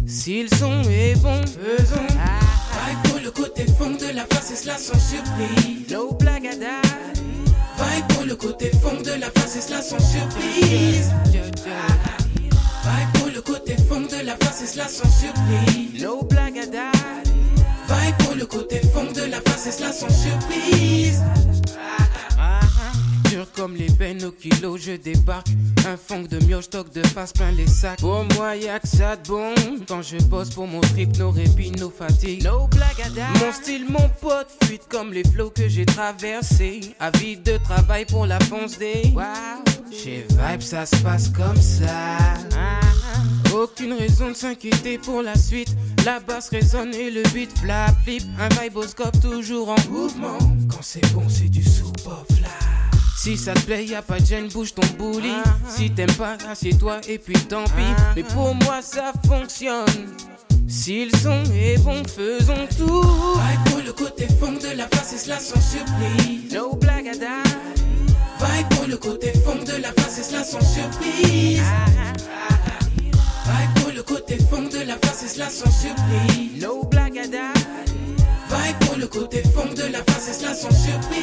Si 0.06 0.42
le 0.42 0.48
son 0.56 0.82
est 0.88 1.14
bon, 1.20 1.40
faisons. 1.42 2.06
Vibe 2.08 3.10
pour 3.10 3.20
le 3.20 3.30
côté 3.30 3.66
fond 3.78 3.90
de 3.90 4.14
la 4.14 4.24
face, 4.26 4.50
et 4.52 4.56
cela 4.56 4.78
sans 4.78 4.98
surprise. 4.98 5.90
No 5.90 6.12
blagada. 6.12 6.80
Vibe 7.78 8.06
pour 8.08 8.24
le 8.24 8.36
côté 8.36 8.70
fond 8.82 9.00
de 9.02 9.20
la 9.20 9.30
face, 9.30 9.56
et 9.56 9.60
cela 9.60 9.82
sans 9.82 10.00
surprise. 10.00 11.10
Vibe 12.84 13.12
pour 13.14 13.28
le 13.28 13.40
côté 13.40 13.76
fond 13.88 14.00
de 14.00 14.24
la 14.24 14.36
face, 14.36 14.62
et 14.62 14.66
cela 14.66 14.88
sans 14.88 15.10
surprise. 15.10 16.02
No 16.02 16.22
blagada. 16.22 16.90
Vibe 17.90 18.16
pour 18.18 18.34
le 18.36 18.46
côté 18.46 18.80
fond 18.94 19.10
de 19.12 19.28
la 19.28 19.40
face, 19.40 19.66
et 19.66 19.72
cela 19.72 19.92
sans 19.92 20.08
surprise. 20.08 21.24
Dur 23.40 23.52
comme 23.56 23.74
les 23.74 23.86
peines 23.86 24.22
au 24.24 24.32
kilo, 24.32 24.76
je 24.76 24.92
débarque. 24.92 25.46
Un 25.88 25.96
fond 25.96 26.20
de 26.20 26.38
mioche, 26.44 26.64
stock 26.64 26.92
de 26.92 27.02
face 27.06 27.32
plein 27.32 27.50
les 27.52 27.66
sacs. 27.66 28.00
Pour 28.00 28.26
moi, 28.36 28.54
y'a 28.54 28.78
que 28.78 28.86
ça 28.86 29.16
de 29.16 29.26
bon. 29.26 29.54
Quand 29.88 30.02
je 30.02 30.18
bosse 30.18 30.50
pour 30.50 30.66
mon 30.66 30.82
trip, 30.82 31.16
nos 31.16 31.30
répits, 31.30 31.70
nos 31.70 31.88
fatigues. 31.88 32.44
No. 32.44 32.68
Mon 33.40 33.52
style, 33.52 33.86
mon 33.88 34.10
pote, 34.20 34.48
fuite 34.64 34.82
comme 34.90 35.14
les 35.14 35.24
flots 35.24 35.48
que 35.48 35.70
j'ai 35.70 35.86
traversés. 35.86 36.80
Avide 37.00 37.42
de 37.42 37.56
travail 37.56 38.04
pour 38.04 38.26
la 38.26 38.38
fonce 38.40 38.76
des. 38.76 39.10
Wow. 39.14 39.22
Chez 39.90 40.26
Vibe, 40.28 40.60
ça 40.60 40.84
se 40.84 40.96
passe 40.96 41.30
comme 41.30 41.56
ça. 41.56 42.18
Aucune 43.54 43.94
raison 43.94 44.28
de 44.28 44.34
s'inquiéter 44.34 44.98
pour 44.98 45.22
la 45.22 45.34
suite. 45.34 45.74
La 46.04 46.20
basse 46.20 46.50
résonne 46.50 46.94
et 46.94 47.10
le 47.10 47.22
beat 47.32 47.58
flap 47.58 47.94
flip. 48.04 48.22
Un 48.38 48.48
viboscope 48.60 49.18
toujours 49.22 49.70
en 49.70 49.90
mouvement. 49.90 50.38
Quand 50.68 50.82
c'est 50.82 51.10
bon, 51.14 51.26
c'est 51.26 51.48
du 51.48 51.62
soupe 51.62 52.04
là. 52.42 52.59
Si 53.22 53.36
ça 53.36 53.52
te 53.52 53.60
plaît, 53.60 53.84
y 53.84 53.94
a 53.94 54.00
pas 54.00 54.18
de 54.18 54.24
gêne, 54.24 54.48
bouge 54.48 54.72
ton 54.72 54.86
bouli. 54.96 55.34
Si 55.68 55.90
t'aimes 55.90 56.10
pas, 56.12 56.38
assieds-toi 56.50 57.02
et 57.06 57.18
puis 57.18 57.34
tant 57.34 57.64
pis. 57.64 57.94
Mais 58.16 58.22
pour 58.22 58.54
moi, 58.54 58.80
ça 58.80 59.12
fonctionne. 59.28 59.84
Si 60.66 61.04
le 61.04 61.18
son 61.18 61.42
est 61.52 61.76
bon, 61.84 62.02
faisons 62.04 62.66
tout. 62.78 63.02
Vibe 63.02 63.70
pour 63.70 63.82
le 63.84 63.92
côté 63.92 64.26
fond 64.40 64.52
de 64.52 64.74
la 64.74 64.88
face, 64.88 65.12
et 65.12 65.18
cela 65.18 65.38
sans 65.38 65.60
surprise. 65.60 66.50
No 66.50 66.74
blagada. 66.76 67.42
Vibe 68.40 68.68
pour 68.70 68.86
le 68.86 68.96
côté 68.96 69.34
fond 69.44 69.62
de 69.66 69.82
la 69.82 69.92
face, 69.92 70.18
et 70.18 70.22
cela 70.22 70.42
sans 70.42 70.62
surprise. 70.62 71.60
Vibe 73.44 73.82
pour 73.82 73.92
le 73.92 74.02
côté 74.02 74.38
fond 74.38 74.62
de 74.62 74.78
la 74.86 74.96
face, 74.96 75.24
et 75.24 75.28
cela 75.28 75.50
sans 75.50 75.70
surprise. 75.70 76.62
No 76.62 76.84
blagada. 76.84 77.52
Vibe 78.48 78.78
pour 78.86 78.96
le 78.96 79.06
côté 79.06 79.42
fond 79.42 79.68
de 79.74 79.92
la 79.92 80.02
face, 80.04 80.30
et 80.30 80.32
cela 80.32 80.54
sans 80.54 80.70
surprise. 80.70 81.19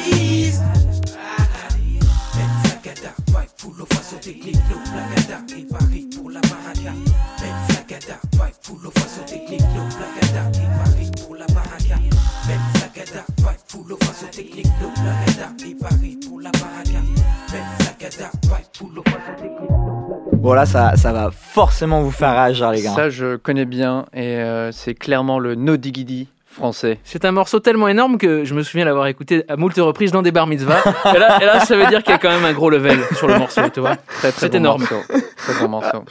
Bon, 20.48 20.54
là, 20.54 20.64
ça, 20.64 20.96
ça 20.96 21.12
va 21.12 21.30
forcément 21.30 22.00
vous 22.00 22.10
faire 22.10 22.30
réagir, 22.32 22.70
les 22.70 22.80
gars. 22.80 22.94
Ça, 22.94 23.10
je 23.10 23.36
connais 23.36 23.66
bien 23.66 24.06
et 24.14 24.36
euh, 24.38 24.72
c'est 24.72 24.94
clairement 24.94 25.38
le 25.38 25.54
no 25.54 25.76
diggity 25.76 26.26
français. 26.50 26.98
C'est 27.04 27.26
un 27.26 27.32
morceau 27.32 27.60
tellement 27.60 27.86
énorme 27.86 28.16
que 28.16 28.46
je 28.46 28.54
me 28.54 28.62
souviens 28.62 28.86
l'avoir 28.86 29.08
écouté 29.08 29.44
à 29.50 29.56
moult 29.56 29.74
reprises 29.76 30.10
dans 30.10 30.22
des 30.22 30.32
bar 30.32 30.46
mitzvahs. 30.46 30.82
et, 31.14 31.18
là, 31.18 31.38
et 31.42 31.44
là, 31.44 31.60
ça 31.60 31.76
veut 31.76 31.84
dire 31.88 32.02
qu'il 32.02 32.12
y 32.12 32.14
a 32.14 32.18
quand 32.18 32.30
même 32.30 32.46
un 32.46 32.54
gros 32.54 32.70
level 32.70 32.98
sur 33.16 33.28
le 33.28 33.36
morceau, 33.38 33.60
tu 33.68 33.80
vois. 33.80 33.96
Très 33.96 34.32
très 34.32 34.40
C'est 34.46 34.48
bon 34.48 34.56
énorme. 34.56 34.80
morceau. 34.80 35.02
Très 35.36 35.60
bon 35.60 35.68
morceau. 35.68 36.04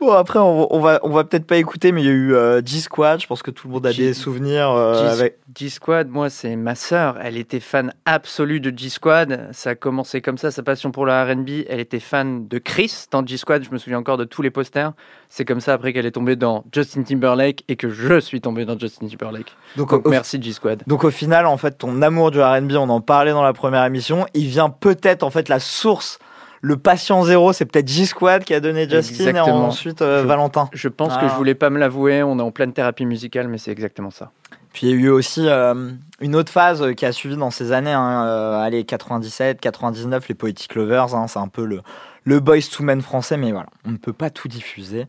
Bon, 0.00 0.12
après, 0.12 0.38
on, 0.38 0.74
on 0.74 0.80
va, 0.80 0.98
on 1.02 1.10
va 1.10 1.24
peut-être 1.24 1.46
pas 1.46 1.56
écouter, 1.58 1.92
mais 1.92 2.00
il 2.00 2.06
y 2.06 2.08
a 2.08 2.12
eu 2.12 2.34
euh, 2.34 2.62
G-Squad. 2.64 3.20
Je 3.20 3.26
pense 3.26 3.42
que 3.42 3.50
tout 3.50 3.68
le 3.68 3.74
monde 3.74 3.86
a 3.86 3.90
G- 3.92 4.06
des 4.06 4.14
souvenirs 4.14 4.70
euh, 4.70 5.10
avec. 5.10 5.36
G-Squad, 5.54 6.08
moi, 6.08 6.30
c'est 6.30 6.56
ma 6.56 6.74
sœur. 6.74 7.18
Elle 7.22 7.36
était 7.36 7.60
fan 7.60 7.92
absolue 8.06 8.60
de 8.60 8.76
G-Squad. 8.76 9.48
Ça 9.52 9.70
a 9.70 9.74
commencé 9.74 10.22
comme 10.22 10.38
ça, 10.38 10.50
sa 10.50 10.62
passion 10.62 10.90
pour 10.90 11.04
la 11.04 11.24
RB. 11.24 11.48
Elle 11.68 11.80
était 11.80 12.00
fan 12.00 12.48
de 12.48 12.56
Chris 12.58 13.04
dans 13.10 13.26
G-Squad. 13.26 13.62
Je 13.62 13.70
me 13.70 13.76
souviens 13.76 13.98
encore 13.98 14.16
de 14.16 14.24
tous 14.24 14.40
les 14.40 14.50
posters. 14.50 14.92
C'est 15.28 15.44
comme 15.44 15.60
ça 15.60 15.74
après 15.74 15.92
qu'elle 15.92 16.06
est 16.06 16.12
tombée 16.12 16.36
dans 16.36 16.64
Justin 16.72 17.02
Timberlake 17.02 17.64
et 17.68 17.76
que 17.76 17.90
je 17.90 18.20
suis 18.20 18.40
tombé 18.40 18.64
dans 18.64 18.78
Justin 18.78 19.06
Timberlake. 19.06 19.54
Donc, 19.76 19.90
Donc, 19.90 20.06
au, 20.06 20.10
merci 20.10 20.40
G-Squad. 20.40 20.82
donc, 20.86 21.04
au 21.04 21.10
final, 21.10 21.44
en 21.44 21.58
fait, 21.58 21.72
ton 21.76 22.00
amour 22.00 22.30
du 22.30 22.40
RB, 22.40 22.72
on 22.72 22.88
en 22.88 23.02
parlait 23.02 23.32
dans 23.32 23.42
la 23.44 23.52
première 23.52 23.84
émission, 23.84 24.24
il 24.32 24.46
vient 24.46 24.70
peut-être, 24.70 25.22
en 25.24 25.30
fait, 25.30 25.50
la 25.50 25.60
source. 25.60 26.18
Le 26.62 26.76
patient 26.76 27.22
zéro, 27.24 27.52
c'est 27.54 27.64
peut-être 27.64 27.88
G-Squad 27.88 28.44
qui 28.44 28.52
a 28.52 28.60
donné 28.60 28.88
Justin 28.88 29.34
et 29.34 29.40
ensuite 29.40 30.02
euh, 30.02 30.22
Je- 30.22 30.26
Valentin. 30.26 30.68
Je 30.72 30.88
pense 30.88 31.12
Ah. 31.16 31.20
que 31.22 31.28
je 31.28 31.34
voulais 31.34 31.54
pas 31.54 31.70
me 31.70 31.78
l'avouer. 31.78 32.22
On 32.22 32.38
est 32.38 32.42
en 32.42 32.50
pleine 32.50 32.72
thérapie 32.74 33.06
musicale, 33.06 33.48
mais 33.48 33.56
c'est 33.58 33.70
exactement 33.70 34.10
ça. 34.10 34.30
Puis 34.72 34.86
il 34.86 34.90
y 34.90 34.92
a 34.92 34.96
eu 34.96 35.08
aussi 35.08 35.48
euh, 35.48 35.90
une 36.20 36.36
autre 36.36 36.52
phase 36.52 36.94
qui 36.96 37.04
a 37.06 37.12
suivi 37.12 37.36
dans 37.36 37.50
ces 37.50 37.72
années, 37.72 37.92
hein, 37.92 38.24
euh, 38.26 38.60
allez, 38.60 38.84
97, 38.84 39.60
99, 39.60 40.28
les 40.28 40.34
Poetic 40.34 40.74
Lovers, 40.74 41.14
hein, 41.14 41.26
c'est 41.28 41.38
un 41.40 41.48
peu 41.48 41.64
le, 41.64 41.80
le 42.24 42.38
Boys 42.40 42.58
to 42.70 42.84
Men 42.84 43.00
français, 43.00 43.36
mais 43.36 43.50
voilà, 43.50 43.66
on 43.84 43.90
ne 43.90 43.96
peut 43.96 44.12
pas 44.12 44.30
tout 44.30 44.46
diffuser 44.46 45.06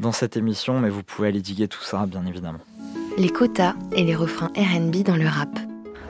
dans 0.00 0.12
cette 0.12 0.36
émission, 0.36 0.78
mais 0.80 0.90
vous 0.90 1.02
pouvez 1.04 1.28
aller 1.28 1.40
diguer 1.40 1.68
tout 1.68 1.82
ça, 1.82 2.04
bien 2.06 2.26
évidemment. 2.26 2.58
Les 3.16 3.30
quotas 3.30 3.74
et 3.92 4.04
les 4.04 4.14
refrains 4.14 4.50
RB 4.56 5.02
dans 5.04 5.16
le 5.16 5.26
rap. 5.26 5.48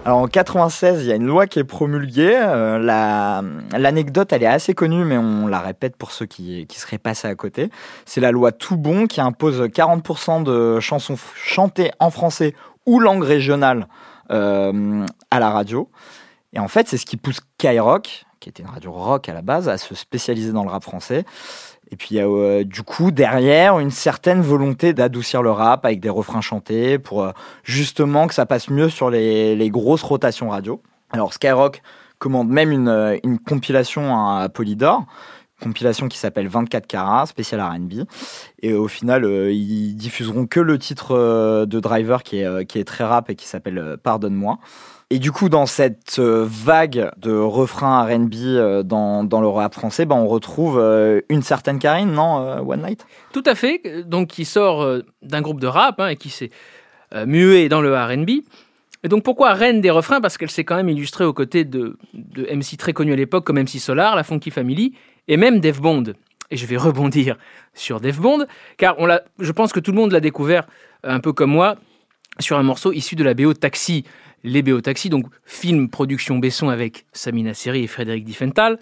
Alors 0.09 0.21
en 0.21 0.27
96, 0.27 1.03
il 1.03 1.09
y 1.09 1.13
a 1.13 1.17
une 1.17 1.27
loi 1.27 1.47
qui 1.47 1.59
est 1.59 1.65
promulguée. 1.65 2.35
euh, 2.35 2.79
la- 2.79 3.43
L'anecdote, 3.77 4.33
elle 4.33 4.43
est 4.43 4.47
assez 4.47 4.73
connue, 4.73 5.05
mais 5.05 5.19
on 5.19 5.47
la 5.47 5.61
répète 5.61 5.97
pour 5.99 6.13
ceux 6.13 6.25
qui, 6.25 6.67
seraient 6.71 6.97
passés 6.97 7.29
à 7.29 7.35
côté. 7.35 7.69
C'est 8.07 8.23
la 8.23 8.31
loi 8.31 8.51
Tout 8.51 8.79
Bon 8.79 9.07
qui 9.07 9.21
impose 9.21 9.61
40% 9.69 10.43
de 10.43 10.81
chansons 10.81 11.17
chantées 11.35 11.91
en 12.01 12.11
français 12.11 12.55
ou 12.87 13.01
langue 13.01 13.23
régionale 13.23 13.87
euh, 14.31 15.05
à 15.31 15.41
la 15.41 15.51
radio. 15.51 15.91
Et 16.55 16.59
en 16.59 16.69
fait, 16.69 16.89
c'est 16.89 16.97
ce 16.97 17.05
qui 17.05 17.19
pousse 17.19 17.41
Skyrock, 17.61 18.25
qui 18.41 18.49
était 18.49 18.63
une 18.63 18.71
radio 18.71 18.91
rock 18.91 19.29
à 19.29 19.35
la 19.35 19.43
base, 19.43 19.69
à 19.69 19.77
se 19.77 19.95
spécialiser 19.95 20.53
dans 20.53 20.65
le 20.65 20.71
rap 20.71 20.85
français. 20.85 21.27
Et 21.91 21.97
puis 21.97 22.09
il 22.13 22.17
y 22.17 22.21
a 22.21 22.27
euh, 22.27 22.65
du 22.65 22.83
coup 22.83 23.11
derrière 23.11 23.79
une 23.79 23.91
certaine 23.91 24.43
volonté 24.43 24.93
d'adoucir 24.93 25.43
le 25.43 25.51
rap 25.51 25.85
avec 25.85 26.01
des 26.01 26.11
refrains 26.11 26.41
chantés 26.41 26.99
pour 26.99 27.23
euh, 27.23 27.33
justement 27.65 28.27
que 28.27 28.35
ça 28.35 28.47
passe 28.47 28.69
mieux 28.69 28.89
sur 28.89 29.11
les, 29.11 29.71
grosses 29.71 30.03
rotations 30.03 30.51
radio. 30.51 30.83
Alors 31.11 31.33
Skyrock 31.33 31.83
commande 32.19 32.49
même 32.49 32.73
une, 32.73 32.89
euh, 32.89 33.17
compilation 33.47 34.15
à 34.15 34.49
Polydor, 34.49 35.07
compilation 35.63 36.09
qui 36.09 36.19
s'appelle 36.19 36.49
24 36.49 36.87
carats, 36.87 37.27
spécial 37.27 37.61
R&B. 37.61 38.05
Et 38.63 38.75
au 38.75 38.89
final, 38.89 39.25
ils 39.25 39.95
diffuseront 39.97 40.47
que 40.47 40.61
le 40.61 40.79
titre 40.79 41.65
de 41.65 41.81
Driver 41.81 42.23
qui 42.23 42.39
est, 42.39 42.85
très 42.85 43.05
rap 43.05 43.31
et 43.31 43.35
qui 43.35 43.47
s'appelle 43.47 43.97
Pardonne-moi. 44.03 44.59
Et 45.11 45.19
du 45.19 45.33
coup, 45.33 45.49
dans 45.49 45.65
cette 45.65 46.19
euh, 46.19 46.45
vague 46.47 47.11
de 47.17 47.33
refrains 47.33 48.05
R&B 48.05 48.35
euh, 48.35 48.83
dans, 48.83 49.25
dans 49.25 49.41
le 49.41 49.49
rap 49.49 49.73
français, 49.73 50.05
ben, 50.05 50.17
on 50.17 50.29
retrouve 50.29 50.79
euh, 50.79 51.23
une 51.31 51.41
certaine 51.43 51.79
Karine, 51.79 52.13
non, 52.13 52.37
One 52.69 52.83
Night? 52.83 53.07
Tout 53.33 53.45
à 53.47 53.55
fait, 53.55 54.05
donc 54.05 54.29
qui 54.29 54.45
sort 54.45 54.87
d'un 55.23 55.41
groupe 55.41 55.61
de 55.61 55.67
rap 55.67 55.99
hein, 55.99 56.09
et 56.09 56.17
qui 56.17 56.29
s'est 56.29 56.51
euh, 57.15 57.25
mué 57.25 57.71
dans 57.71 57.81
le 57.81 57.97
R&B. 57.97 58.45
Et 59.03 59.09
donc 59.09 59.23
pourquoi 59.23 59.55
reine 59.55 59.81
des 59.81 59.89
refrains? 59.89 60.21
Parce 60.21 60.37
qu'elle 60.37 60.51
s'est 60.51 60.65
quand 60.65 60.77
même 60.77 60.91
illustrée 60.91 61.25
aux 61.25 61.33
côtés 61.33 61.65
de, 61.65 61.97
de 62.13 62.55
MC 62.55 62.77
très 62.77 62.93
connus 62.93 63.15
à 63.15 63.17
l'époque 63.17 63.47
comme 63.47 63.59
MC 63.59 63.79
Solar, 63.79 64.15
la 64.15 64.25
Funky 64.25 64.51
Family 64.51 64.93
et 65.27 65.39
même 65.39 65.59
Def 65.59 65.81
Bond. 65.81 66.05
Et 66.51 66.59
je 66.59 66.67
vais 66.67 66.77
rebondir 66.77 67.39
sur 67.73 68.01
Def 68.01 68.19
Bond, 68.19 68.45
car 68.77 68.97
on 68.99 69.09
je 69.39 69.53
pense 69.53 69.73
que 69.73 69.81
tout 69.81 69.93
le 69.93 69.97
monde 69.97 70.13
l'a 70.13 70.21
découvert 70.21 70.67
un 71.03 71.21
peu 71.21 71.33
comme 71.33 71.51
moi 71.51 71.77
sur 72.41 72.59
un 72.59 72.63
morceau 72.63 72.93
issu 72.93 73.17
de 73.17 73.25
la 73.25 73.33
BO 73.33 73.55
Taxi. 73.55 74.05
Les 74.45 74.63
BO 74.63 74.81
Taxi, 74.81 75.09
donc 75.09 75.27
film 75.45 75.89
production 75.89 76.39
Besson 76.39 76.69
avec 76.69 77.07
Samina 77.13 77.55
Seri 77.55 77.83
et 77.85 77.87
Frédéric 77.87 78.25
Diffenthal, 78.25 78.79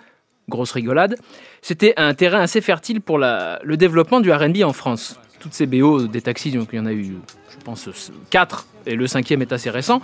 grosse 0.49 0.73
rigolade. 0.73 1.17
C'était 1.63 1.95
un 1.97 2.15
terrain 2.15 2.41
assez 2.41 2.61
fertile 2.61 3.01
pour 3.01 3.19
la- 3.19 3.59
le 3.65 3.77
développement 3.77 4.21
du 4.21 4.31
R&B 4.33 4.63
en 4.65 4.73
France. 4.73 5.19
Toutes 5.41 5.55
ces 5.55 5.67
BO 5.67 6.07
des 6.07 6.21
taxis, 6.23 6.51
donc 6.53 6.69
il 6.73 6.77
y 6.77 6.81
en 6.81 6.87
a 6.87 6.93
eu, 6.93 7.17
je 7.51 7.57
pense, 7.65 7.89
4, 8.31 8.67
et 8.87 8.95
le 8.97 9.07
cinquième 9.07 9.43
est 9.43 9.53
assez 9.53 9.71
récent. 9.71 10.01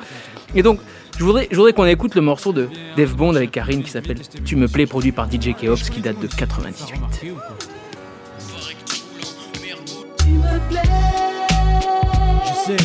Et 0.54 0.62
donc, 0.62 0.78
je 1.18 1.24
voudrais, 1.24 1.48
je 1.50 1.56
voudrais 1.56 1.72
qu'on 1.72 1.84
écoute 1.86 2.14
le 2.14 2.20
morceau 2.22 2.52
de 2.52 2.68
Def 2.96 3.14
Bond 3.16 3.34
avec 3.34 3.50
Karine 3.50 3.82
qui 3.82 3.90
s'appelle 3.90 4.18
Tu 4.44 4.56
me 4.56 4.68
plais, 4.68 4.86
produit 4.86 5.12
par 5.12 5.30
DJ 5.30 5.54
Keops, 5.54 5.90
qui 5.90 6.00
date 6.00 6.18
de 6.20 6.26
98. 6.28 6.94
Tu 10.18 10.30
me 10.30 10.68
plais. 10.68 10.82
Je 12.44 12.66
sais, 12.66 12.76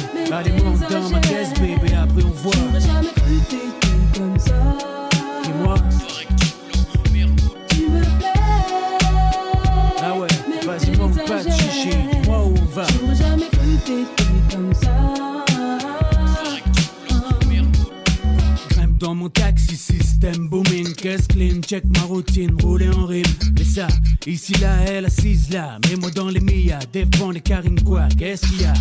on 2.47 2.51
voit. 2.51 2.79
J'aurais 2.79 2.81
jamais 2.81 3.13
cru 3.15 3.37
t'étais 3.49 4.19
comme 4.19 4.39
ça. 4.39 4.53
Dis-moi, 5.43 5.75
Tu 7.69 7.81
me 7.89 8.01
plais. 8.01 8.27
ah 10.03 10.13
ouais, 10.17 10.27
vas-y, 10.65 10.95
manque 10.97 11.25
pas 11.25 11.43
de 11.43 11.49
chichi, 11.51 11.89
dis-moi 12.21 12.45
où 12.45 12.53
on 12.59 12.65
va. 12.75 12.85
J'aurais 12.99 13.15
jamais 13.15 13.49
cru 13.51 13.77
t'étais 13.85 14.26
check 21.61 21.83
ma 21.85 22.01
routine, 22.01 22.55
rouler 22.61 22.89
en 22.89 23.05
rime. 23.05 23.23
Mais 23.57 23.63
ça, 23.63 23.87
ici 24.25 24.53
là, 24.53 24.75
elle 24.87 25.05
assise 25.05 25.49
là, 25.51 25.77
mets-moi 25.87 26.09
dans 26.11 26.29
les 26.29 26.39
Mia, 26.39 26.79
défends 26.91 27.31
les 27.31 27.41
Karine 27.41 27.79
quoi, 27.83 28.07
qu'est-ce 28.17 28.47
qu'il 28.47 28.61
y 28.61 28.65
a? 28.65 28.73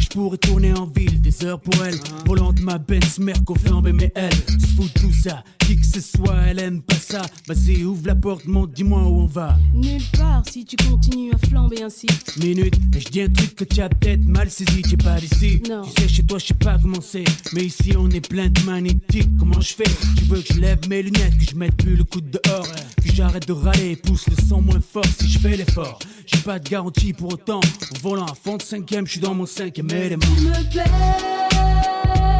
Je 0.00 0.08
tourner 0.36 0.72
en 0.72 0.86
ville, 0.86 1.20
des 1.20 1.44
heures 1.44 1.60
pour 1.60 1.84
elle, 1.84 1.98
volant 2.26 2.52
de 2.52 2.62
ma 2.62 2.78
Benz, 2.78 3.18
Merco 3.18 3.54
flambé, 3.54 3.92
mais 3.92 4.10
elle 4.14 4.32
se 4.32 4.66
fout 4.76 4.92
tout 4.94 5.12
ça, 5.12 5.44
qui 5.68 5.76
que 5.76 5.86
ce 5.86 6.00
soit, 6.00 6.36
elle 6.48 6.60
aime 6.60 6.80
pas 6.80 6.94
ça. 6.94 7.20
Vas-y, 7.46 7.84
ouvre 7.84 8.06
la 8.06 8.14
porte, 8.14 8.46
monte, 8.46 8.72
dis-moi 8.72 9.02
où 9.02 9.20
on 9.20 9.26
va. 9.26 9.58
Nulle 9.74 10.02
part 10.16 10.42
si 10.50 10.64
tu 10.64 10.76
continues 10.76 11.30
à 11.32 11.46
flamber 11.46 11.82
ainsi. 11.82 12.06
Minute, 12.38 12.74
et 12.96 13.00
je 13.00 13.08
dis 13.08 13.20
un 13.20 13.28
truc 13.28 13.54
que 13.54 13.64
tu 13.64 13.82
as 13.82 13.90
peut-être 13.90 14.24
mal 14.24 14.50
saisi, 14.50 14.80
t'es 14.80 14.96
pas 14.96 15.20
d'ici. 15.20 15.62
Non. 15.68 15.82
Tu 15.82 16.02
sais, 16.02 16.08
chez 16.08 16.22
toi, 16.22 16.38
je 16.38 16.46
sais 16.46 16.54
pas 16.54 16.78
comment 16.80 17.02
c'est. 17.02 17.24
Mais 17.52 17.66
ici, 17.66 17.92
on 17.98 18.08
est 18.10 18.26
plein 18.26 18.48
de 18.48 18.60
magnétiques. 18.62 19.28
Comment 19.38 19.60
je 19.60 19.74
fais? 19.74 19.90
Tu 20.16 20.24
veux 20.24 20.40
que 20.40 20.54
je 20.54 20.60
lève 20.60 20.78
mes 20.88 21.02
lunettes, 21.02 21.36
que 21.36 21.44
je 21.44 21.54
mette 21.54 21.76
plus 21.76 21.96
le 21.96 22.04
coude 22.04 22.30
dehors, 22.30 22.66
que 23.04 23.12
j'arrête 23.12 23.46
de 23.46 23.52
râler 23.52 23.90
et 23.90 23.96
pousse 23.96 24.26
le 24.28 24.36
sang 24.48 24.62
moins 24.62 24.80
fort 24.80 25.04
si 25.20 25.28
je 25.28 25.38
fais 25.38 25.56
l'effort. 25.56 25.98
J'ai 26.24 26.38
pas 26.38 26.58
de 26.58 26.66
garantie 26.68 27.12
pour 27.12 27.34
autant. 27.34 27.60
Au 27.60 27.98
volant 28.08 28.24
à 28.24 28.34
fond 28.34 28.56
de 28.56 28.62
cinquième, 28.62 29.06
je 29.06 29.12
suis 29.12 29.20
dans 29.20 29.34
mon 29.34 29.44
cinquième 29.44 29.90
élément. 29.90 30.24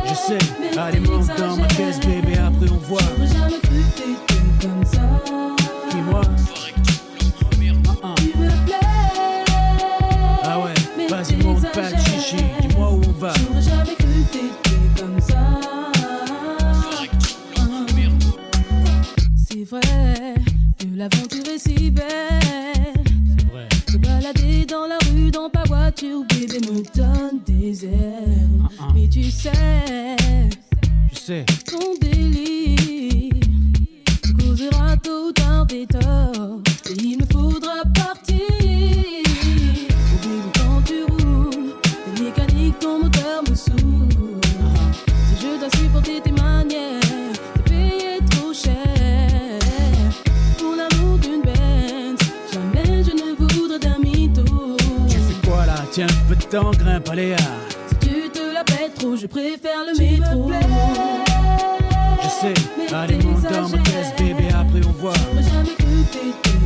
Je 0.09 0.15
sais, 0.15 0.79
allez, 0.79 1.01
monte 1.01 1.27
dans 1.39 1.57
ma 1.59 1.67
caisse, 1.67 2.01
bébé, 2.01 2.28
après 2.59 2.73
on 2.73 2.79
voit. 2.79 3.01
Jamais 3.19 3.61
cru 3.63 3.83
t'étais 3.95 4.67
comme 4.67 4.85
ça. 4.85 5.01
Dis-moi, 5.91 6.21
ah, 7.87 7.95
ah. 8.03 8.15
Tu 8.17 8.39
me 8.39 8.49
plais. 8.67 8.75
ah 10.43 10.61
ouais, 10.61 10.75
Mais 10.97 11.07
vas-y, 11.07 11.37
monte 11.43 11.73
pas 11.73 11.93
de 11.93 11.99
chichi, 11.99 12.37
dis-moi 12.61 12.93
où 12.93 13.01
on 13.07 13.13
va. 13.13 13.33
J'aurais 13.35 13.63
jamais 13.63 13.95
cru 13.95 14.25
t'étais 14.33 15.01
comme 15.01 15.21
ça. 15.21 15.61
C'est 19.37 19.65
vrai 19.65 20.35
que 20.79 20.87
l'aventure 20.97 21.49
est 21.55 21.59
si 21.59 21.91
belle. 21.91 22.07
Se 23.91 23.97
balader 23.97 24.65
dans 24.67 24.87
la 24.87 24.99
rue, 25.11 25.31
dans 25.31 25.49
ta 25.49 25.63
voiture, 25.65 26.25
bébé 26.29 26.59
me 26.67 26.83
donne 26.97 27.41
des 27.47 27.85
ailes. 27.85 27.93
Ah, 28.65 28.69
ah. 28.81 28.89
Mais 28.95 29.09
tu 29.09 29.31
sais, 29.31 29.53
Ton 31.29 31.95
délire 32.01 33.35
causera 34.39 34.97
tôt 34.97 35.27
ou 35.29 35.33
tard 35.33 35.67
des 35.67 35.87
torts. 35.87 36.63
Et 36.89 36.95
il 37.03 37.19
me 37.19 37.27
faudra 37.31 37.83
partir. 37.95 38.39
Bébé, 40.23 40.41
quand 40.55 40.81
tu 40.87 41.05
roules, 41.05 41.75
les 42.17 42.23
mécaniques, 42.23 42.79
ton 42.79 43.03
moteur 43.03 43.43
me 43.47 43.55
saoule. 43.55 44.41
Si 45.27 45.43
je 45.43 45.59
dois 45.59 45.69
supporter 45.77 46.23
tes 46.23 46.33
manières, 46.33 47.03
t'es 47.57 47.73
payé 47.75 48.19
trop 48.31 48.55
cher. 48.55 49.59
Pour 50.57 50.77
l'amour 50.77 51.19
d'une 51.19 51.43
Benz, 51.43 52.19
jamais 52.55 53.05
je 53.05 53.11
ne 53.11 53.37
voudrais 53.37 53.79
d'un 53.79 53.99
mytho. 53.99 54.45
tu 55.11 55.17
fais 55.17 55.47
quoi 55.47 55.67
là? 55.67 55.77
Tiens, 55.93 56.07
un 56.07 56.27
peu 56.27 56.37
de 56.37 56.45
temps, 56.45 56.71
grimpe, 56.71 57.05
tu 57.05 57.68
trop, 58.99 59.17
je 59.17 59.27
préfère 59.27 59.85
le 59.87 59.99
métro. 59.99 60.51
Je 62.23 62.29
sais, 62.29 62.95
allez, 62.95 63.19
caisse, 63.79 64.13
bébé, 64.19 64.49
après 64.49 64.87
on 64.87 64.93
voit. 64.93 65.13
J'aurais 65.15 65.43
jamais 65.43 65.75
cru 65.79 66.58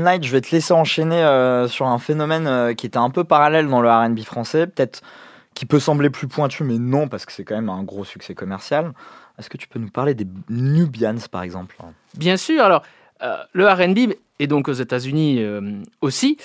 One 0.00 0.04
Night, 0.04 0.24
je 0.24 0.32
vais 0.32 0.40
te 0.40 0.50
laisser 0.50 0.72
enchaîner 0.72 1.22
euh, 1.22 1.68
sur 1.68 1.86
un 1.86 1.98
phénomène 1.98 2.46
euh, 2.46 2.74
qui 2.74 2.86
était 2.86 2.98
un 2.98 3.10
peu 3.10 3.24
parallèle 3.24 3.68
dans 3.68 3.80
le 3.80 3.90
R&B 3.90 4.20
français, 4.20 4.66
peut-être 4.66 5.02
qui 5.54 5.66
peut 5.66 5.80
sembler 5.80 6.10
plus 6.10 6.26
pointu, 6.26 6.64
mais 6.64 6.78
non, 6.78 7.08
parce 7.08 7.26
que 7.26 7.32
c'est 7.32 7.44
quand 7.44 7.54
même 7.54 7.68
un 7.68 7.82
gros 7.82 8.04
succès 8.04 8.34
commercial. 8.34 8.92
Est-ce 9.38 9.50
que 9.50 9.58
tu 9.58 9.68
peux 9.68 9.78
nous 9.78 9.90
parler 9.90 10.14
des 10.14 10.26
Nubians, 10.48 11.16
par 11.30 11.42
exemple? 11.42 11.76
Bien 12.16 12.36
sûr. 12.36 12.62
Alors, 12.62 12.82
euh, 13.22 13.36
le 13.52 13.68
R&B 13.68 14.14
et 14.38 14.46
donc 14.46 14.68
aux 14.68 14.72
États-Unis 14.72 15.44
aussi. 16.00 16.38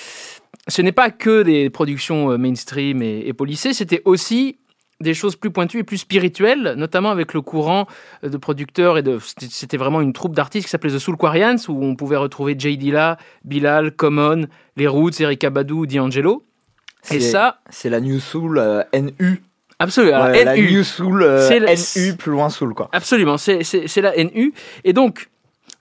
Ce 0.67 0.81
n'est 0.81 0.91
pas 0.91 1.11
que 1.11 1.43
des 1.43 1.69
productions 1.69 2.37
mainstream 2.37 3.01
et, 3.01 3.19
et 3.25 3.31
policées, 3.31 3.73
c'était 3.73 4.01
aussi 4.03 4.57
des 5.01 5.13
choses 5.13 5.35
plus 5.35 5.51
pointues 5.51 5.79
et 5.79 5.83
plus 5.83 5.97
spirituelles, 5.97 6.73
notamment 6.77 7.11
avec 7.11 7.33
le 7.33 7.41
courant 7.41 7.85
euh, 8.23 8.29
de 8.29 8.37
producteurs 8.37 8.97
et 8.97 9.03
de 9.03 9.19
c'était- 9.37 9.75
vraiment 9.77 9.99
une 10.01 10.13
troupe 10.13 10.35
d'artistes 10.35 10.65
qui 10.65 10.69
s'appelait 10.71 10.91
The 10.93 10.99
Soul 10.99 11.17
Quarians 11.17 11.57
où 11.67 11.83
on 11.83 11.95
pouvait 11.95 12.15
retrouver 12.15 12.55
Jay 12.57 12.77
Dilla, 12.77 13.17
Bilal, 13.43 13.91
Common, 13.91 14.45
les 14.77 14.87
Roots, 14.87 15.19
Erika 15.19 15.49
Badu, 15.49 15.85
D'Angelo. 15.87 16.43
Et 17.11 17.19
C'est- 17.19 17.31
ça, 17.31 17.59
C'est 17.69 17.89
la 17.89 17.99
New 17.99 18.19
Soul 18.19 18.57
euh, 18.57 18.83
NU. 18.93 19.43
absolument. 19.79 20.15
Alors, 20.17 20.29
Ouais, 20.29 20.43
la. 20.45 20.55
New 20.57 20.83
Soul 20.83 21.21
euh, 21.23 21.59
la- 21.59 21.75
NU, 21.75 22.15
plus 22.15 22.31
loin 22.31 22.49
Soul, 22.49 22.73
quoi. 22.73 22.89
Absolument, 22.93 23.37
c'est- 23.37 23.61
la 24.01 24.13
NU. 24.23 24.53
Et 24.85 24.93
donc, 24.93 25.29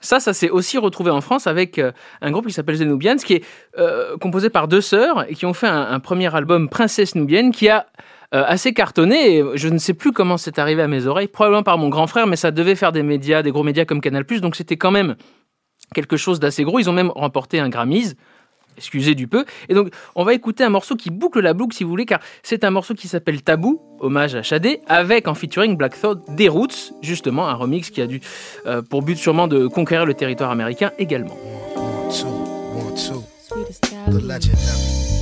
ça, 0.01 0.19
ça 0.19 0.33
s'est 0.33 0.49
aussi 0.51 0.77
retrouvé 0.77 1.09
en 1.09 1.21
France 1.21 1.47
avec 1.47 1.79
euh, 1.79 1.91
un 2.21 2.29
groupe 2.31 2.45
qui 2.47 2.53
s'appelle 2.53 2.77
The 2.77 2.81
Nubians, 2.81 3.15
qui 3.15 3.35
est 3.35 3.43
euh, 3.79 4.17
composé 4.17 4.49
par 4.51 4.67
deux 4.67 4.81
sœurs 4.81 5.25
et 5.29 5.33
qui 5.35 5.45
ont 5.47 5.53
fait 5.53 5.67
un, 5.67 5.87
un 5.89 5.99
premier 5.99 6.35
album 6.35 6.69
Princesse 6.69 7.15
Nubienne 7.15 7.51
qui 7.51 7.69
a 7.69 7.87
euh, 8.33 8.43
assez 8.45 8.73
cartonné. 8.73 9.37
Et 9.37 9.43
je 9.55 9.67
ne 9.67 9.77
sais 9.77 9.93
plus 9.93 10.11
comment 10.11 10.37
c'est 10.37 10.59
arrivé 10.59 10.81
à 10.81 10.87
mes 10.87 11.05
oreilles, 11.05 11.27
probablement 11.27 11.63
par 11.63 11.77
mon 11.77 11.89
grand 11.89 12.07
frère, 12.07 12.27
mais 12.27 12.35
ça 12.35 12.51
devait 12.51 12.75
faire 12.75 12.91
des 12.91 13.03
médias, 13.03 13.41
des 13.43 13.51
gros 13.51 13.63
médias 13.63 13.85
comme 13.85 14.01
Canal+. 14.01 14.25
Donc 14.41 14.55
c'était 14.55 14.77
quand 14.77 14.91
même 14.91 15.15
quelque 15.93 16.17
chose 16.17 16.39
d'assez 16.39 16.63
gros. 16.63 16.79
Ils 16.79 16.89
ont 16.89 16.93
même 16.93 17.11
remporté 17.15 17.59
un 17.59 17.69
Grammys. 17.69 18.15
Excusez 18.77 19.15
du 19.15 19.27
peu. 19.27 19.45
Et 19.69 19.73
donc, 19.73 19.87
on 20.15 20.25
va 20.25 20.33
écouter 20.33 20.63
un 20.65 20.69
morceau 20.69 20.97
qui 20.97 21.09
boucle 21.09 21.39
la 21.39 21.53
boucle, 21.53 21.73
si 21.73 21.85
vous 21.85 21.89
voulez, 21.89 22.05
car 22.05 22.19
c'est 22.43 22.65
un 22.65 22.71
morceau 22.71 22.93
qui 22.93 23.07
s'appelle 23.07 23.41
Tabou, 23.41 23.81
hommage 24.01 24.35
à 24.35 24.43
Shadé, 24.43 24.81
avec 24.87 25.29
en 25.29 25.33
featuring 25.33 25.77
Black 25.77 25.97
Thought 25.97 26.19
des 26.35 26.49
Roots, 26.49 26.91
justement, 27.01 27.47
un 27.47 27.53
remix 27.53 27.89
qui 27.89 28.01
a 28.01 28.07
dû, 28.07 28.19
euh, 28.65 28.81
pour 28.81 29.01
but 29.01 29.15
sûrement 29.17 29.47
de 29.47 29.67
conquérir 29.67 30.05
le 30.05 30.13
territoire 30.13 30.51
américain 30.51 30.91
également. 30.99 31.37
Two, 32.11 32.27
one, 32.27 32.95
two. 32.95 33.23
Sweetest 33.47 33.81
The 33.81 33.91
taboo. 34.05 34.27
legendary. 34.27 35.14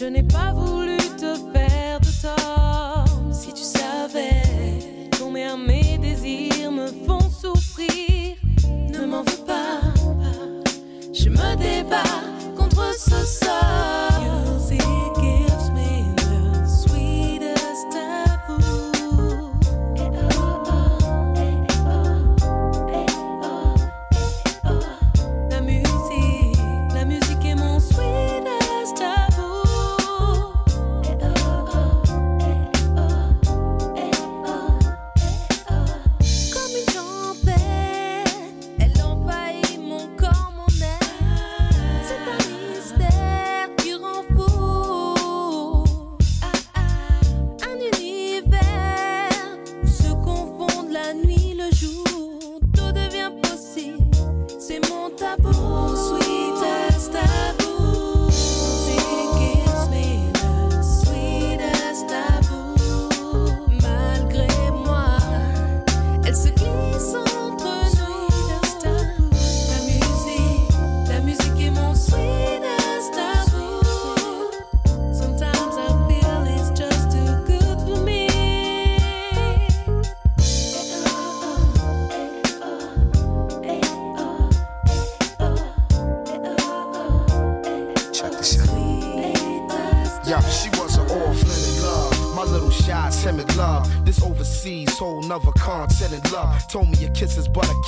Je 0.00 0.06
n'ai 0.06 0.22
pas 0.22 0.54
voulu 0.54 0.96
te 0.96 1.34
faire 1.52 2.00
de 2.00 2.22
tort. 2.22 3.04
Si 3.30 3.52
tu 3.52 3.62
savais 3.62 4.40
combien 5.18 5.58
mes 5.58 5.98
désirs 5.98 6.72
me 6.72 6.86
font 7.06 7.28
souffrir, 7.28 8.34
ne 8.66 9.04
m'en 9.04 9.22
veux 9.22 9.44
pas. 9.46 9.82
Je 11.12 11.28
me 11.28 11.54
débat 11.56 12.16
contre 12.56 12.94
ce 12.98 13.26
sort. 13.26 14.19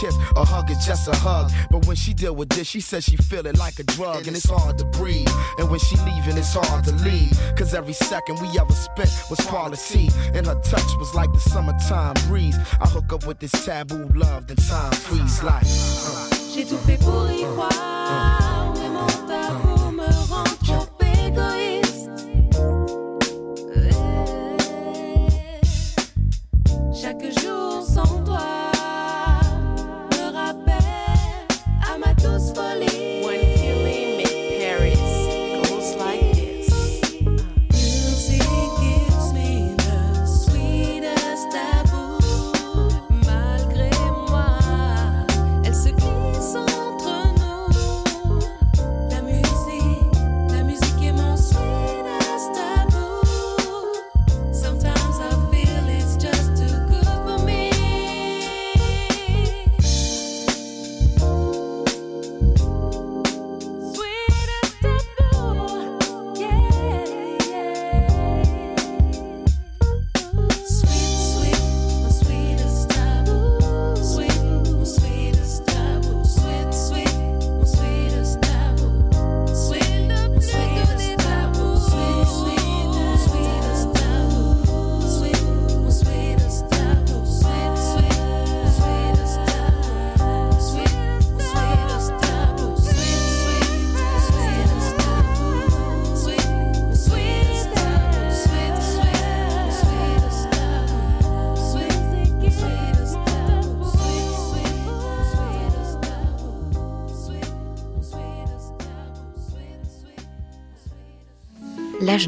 Kiss 0.02 0.16
a 0.36 0.44
hug 0.44 0.70
is 0.70 0.84
just 0.84 1.06
a 1.08 1.16
hug. 1.16 1.50
But 1.70 1.86
when 1.86 1.96
she 1.96 2.12
deal 2.12 2.34
with 2.34 2.48
this, 2.48 2.66
she 2.66 2.80
says 2.80 3.04
she 3.04 3.16
feel 3.16 3.46
it 3.46 3.56
like 3.58 3.78
a 3.78 3.84
drug, 3.84 4.26
and 4.26 4.36
it's 4.36 4.50
hard 4.50 4.76
to 4.78 4.84
breathe. 4.98 5.28
And 5.58 5.70
when 5.70 5.78
she 5.78 5.96
leaving, 6.08 6.36
it's 6.36 6.54
hard 6.54 6.84
to 6.86 6.92
leave. 7.06 7.32
Cause 7.56 7.72
every 7.74 7.92
second 7.92 8.40
we 8.40 8.48
ever 8.58 8.72
spent 8.72 9.10
was 9.30 9.40
quality. 9.46 10.08
And 10.34 10.46
her 10.46 10.58
touch 10.72 10.90
was 10.98 11.14
like 11.14 11.32
the 11.32 11.40
summertime 11.40 12.14
breeze. 12.28 12.58
I 12.80 12.88
hook 12.88 13.12
up 13.12 13.26
with 13.26 13.38
this 13.38 13.52
taboo 13.64 14.08
love, 14.14 14.48
then 14.48 14.56
time 14.56 14.92
freeze 14.92 15.42
like. 15.42 15.64
uh. 15.64 16.28
J'ai 16.54 16.64
tout 16.66 16.76
fait 16.86 16.98
pour 16.98 17.26
y 17.30 17.44
croire, 17.54 18.61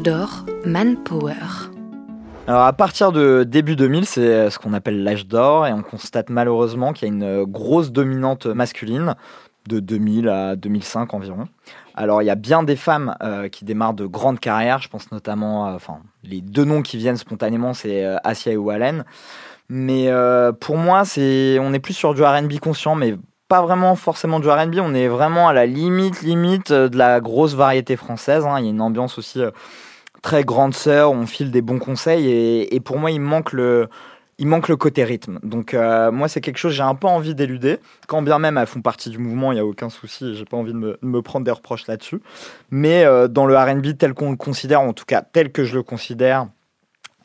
D'or, 0.01 0.45
Manpower. 0.65 1.69
Alors 2.47 2.63
à 2.63 2.73
partir 2.73 3.11
de 3.11 3.43
début 3.43 3.75
2000, 3.75 4.05
c'est 4.05 4.49
ce 4.49 4.59
qu'on 4.59 4.73
appelle 4.73 5.03
l'âge 5.03 5.27
d'or 5.27 5.67
et 5.67 5.73
on 5.73 5.83
constate 5.83 6.29
malheureusement 6.29 6.93
qu'il 6.93 7.07
y 7.07 7.11
a 7.11 7.13
une 7.13 7.43
grosse 7.43 7.91
dominante 7.91 8.45
masculine 8.45 9.15
de 9.67 9.79
2000 9.79 10.29
à 10.29 10.55
2005 10.55 11.13
environ. 11.13 11.47
Alors 11.93 12.21
il 12.21 12.25
y 12.25 12.29
a 12.29 12.35
bien 12.35 12.63
des 12.63 12.75
femmes 12.75 13.15
euh, 13.21 13.47
qui 13.47 13.65
démarrent 13.65 13.93
de 13.93 14.05
grandes 14.05 14.39
carrières, 14.39 14.79
je 14.79 14.89
pense 14.89 15.11
notamment, 15.11 15.73
enfin 15.73 15.99
les 16.23 16.41
deux 16.41 16.65
noms 16.65 16.81
qui 16.81 16.97
viennent 16.97 17.17
spontanément 17.17 17.73
c'est 17.73 18.05
euh, 18.05 18.17
Asia 18.23 18.51
et 18.51 18.57
Wallen. 18.57 19.05
Mais 19.69 20.09
euh, 20.09 20.51
pour 20.51 20.77
moi 20.77 21.05
c'est, 21.05 21.57
on 21.59 21.73
est 21.73 21.79
plus 21.79 21.93
sur 21.93 22.13
du 22.13 22.23
R&B 22.23 22.59
conscient, 22.59 22.95
mais 22.95 23.15
pas 23.47 23.61
vraiment 23.61 23.95
forcément 23.95 24.39
du 24.39 24.49
R&B, 24.49 24.75
on 24.79 24.93
est 24.93 25.07
vraiment 25.07 25.47
à 25.47 25.53
la 25.53 25.65
limite 25.65 26.21
limite 26.21 26.71
euh, 26.71 26.89
de 26.89 26.97
la 26.97 27.19
grosse 27.19 27.53
variété 27.53 27.95
française. 27.95 28.45
hein. 28.45 28.59
Il 28.59 28.65
y 28.65 28.67
a 28.67 28.71
une 28.71 28.81
ambiance 28.81 29.17
aussi 29.19 29.41
euh, 29.41 29.51
très 30.21 30.43
grande 30.43 30.73
sœur, 30.73 31.11
on 31.11 31.27
file 31.27 31.51
des 31.51 31.61
bons 31.61 31.77
conseils 31.77 32.27
et, 32.27 32.79
pour 32.79 32.97
moi 32.97 33.11
il 33.11 33.21
manque 33.21 33.53
le 33.53 33.87
côté 34.77 35.03
rythme. 35.03 35.39
Donc 35.43 35.75
euh, 35.75 36.11
moi 36.11 36.27
c'est 36.27 36.41
quelque 36.41 36.57
chose 36.57 36.71
que 36.71 36.77
j'ai 36.77 36.83
un 36.83 36.95
peu 36.95 37.07
envie 37.07 37.35
d'éluder. 37.35 37.77
Quand 38.07 38.23
bien 38.23 38.39
même 38.39 38.57
elles 38.57 38.65
font 38.65 38.81
partie 38.81 39.11
du 39.11 39.19
mouvement, 39.19 39.51
il 39.51 39.55
n'y 39.55 39.61
a 39.61 39.65
aucun 39.65 39.89
souci, 39.89 40.35
j'ai 40.35 40.45
pas 40.45 40.57
envie 40.57 40.73
de 40.73 40.97
me, 40.99 41.21
prendre 41.21 41.45
des 41.45 41.51
reproches 41.51 41.85
là-dessus. 41.85 42.21
Mais 42.71 43.05
dans 43.29 43.45
le 43.45 43.55
R&B 43.55 43.95
tel 43.99 44.15
qu'on 44.15 44.31
le 44.31 44.37
considère, 44.37 44.81
en 44.81 44.93
tout 44.93 45.05
cas 45.05 45.21
tel 45.21 45.51
que 45.51 45.63
je 45.63 45.75
le 45.75 45.83
considère, 45.83 46.47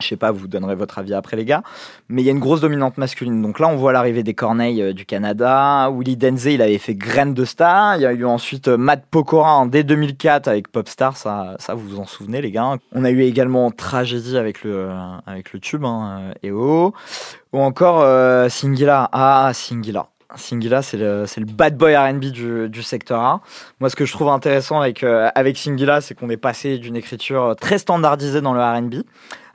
je 0.01 0.09
sais 0.09 0.17
pas, 0.17 0.31
vous 0.31 0.47
donnerez 0.47 0.75
votre 0.75 0.99
avis 0.99 1.13
après 1.13 1.37
les 1.37 1.45
gars, 1.45 1.63
mais 2.09 2.21
il 2.21 2.25
y 2.25 2.29
a 2.29 2.31
une 2.31 2.39
grosse 2.39 2.61
dominante 2.61 2.97
masculine. 2.97 3.41
Donc 3.41 3.59
là, 3.59 3.67
on 3.67 3.75
voit 3.75 3.93
l'arrivée 3.93 4.23
des 4.23 4.33
Corneilles 4.33 4.81
euh, 4.81 4.93
du 4.93 5.05
Canada. 5.05 5.89
Willie 5.91 6.17
Denzey, 6.17 6.55
il 6.55 6.61
avait 6.61 6.77
fait 6.77 6.95
Graine 6.95 7.33
de 7.33 7.45
Star. 7.45 7.95
Il 7.95 8.01
y 8.01 8.05
a 8.05 8.13
eu 8.13 8.25
ensuite 8.25 8.67
euh, 8.67 8.77
Matt 8.77 9.05
Pokora 9.09 9.65
dès 9.67 9.83
2004 9.83 10.47
avec 10.47 10.71
Popstar. 10.71 11.17
Ça, 11.17 11.57
vous 11.73 11.87
vous 11.87 11.99
en 11.99 12.05
souvenez, 12.05 12.41
les 12.41 12.51
gars? 12.51 12.77
On 12.93 13.03
a 13.03 13.11
eu 13.11 13.21
également 13.21 13.71
Tragédie 13.71 14.37
avec 14.37 14.63
le, 14.63 14.71
euh, 14.89 15.17
avec 15.25 15.53
le 15.53 15.59
tube, 15.59 15.85
hein. 15.85 16.31
Ou 16.43 17.59
encore 17.59 18.05
Singila. 18.49 19.09
Ah, 19.11 19.51
Singila. 19.53 20.07
Singila, 20.35 20.81
c'est 20.81 20.95
le, 20.95 21.25
le 21.37 21.45
bad 21.45 21.75
boy 21.75 21.93
R&B 21.95 22.25
du, 22.25 22.69
du 22.69 22.83
secteur 22.83 23.19
A. 23.19 23.41
Moi, 23.81 23.89
ce 23.89 23.97
que 23.97 24.05
je 24.05 24.13
trouve 24.13 24.29
intéressant 24.29 24.79
avec, 24.79 25.03
avec 25.03 25.57
Singila, 25.57 25.99
c'est 25.99 26.15
qu'on 26.15 26.29
est 26.29 26.37
passé 26.37 26.77
d'une 26.77 26.95
écriture 26.95 27.55
très 27.59 27.77
standardisée 27.77 28.39
dans 28.39 28.53
le 28.53 28.61
R&B 28.61 29.03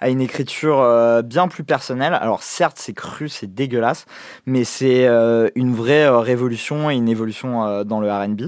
à 0.01 0.09
une 0.09 0.21
écriture 0.21 0.81
euh, 0.81 1.23
bien 1.23 1.49
plus 1.49 1.65
personnelle. 1.65 2.15
Alors 2.15 2.43
certes, 2.43 2.77
c'est 2.79 2.93
cru, 2.93 3.29
c'est 3.29 3.53
dégueulasse, 3.53 4.07
mais 4.47 4.65
c'est 4.65 5.07
euh, 5.07 5.49
une 5.55 5.75
vraie 5.75 6.07
euh, 6.07 6.19
révolution 6.19 6.91
et 6.91 6.95
une 6.95 7.09
évolution 7.09 7.65
euh, 7.65 7.85
dans 7.85 8.01
le 8.01 8.11
R&B. 8.11 8.43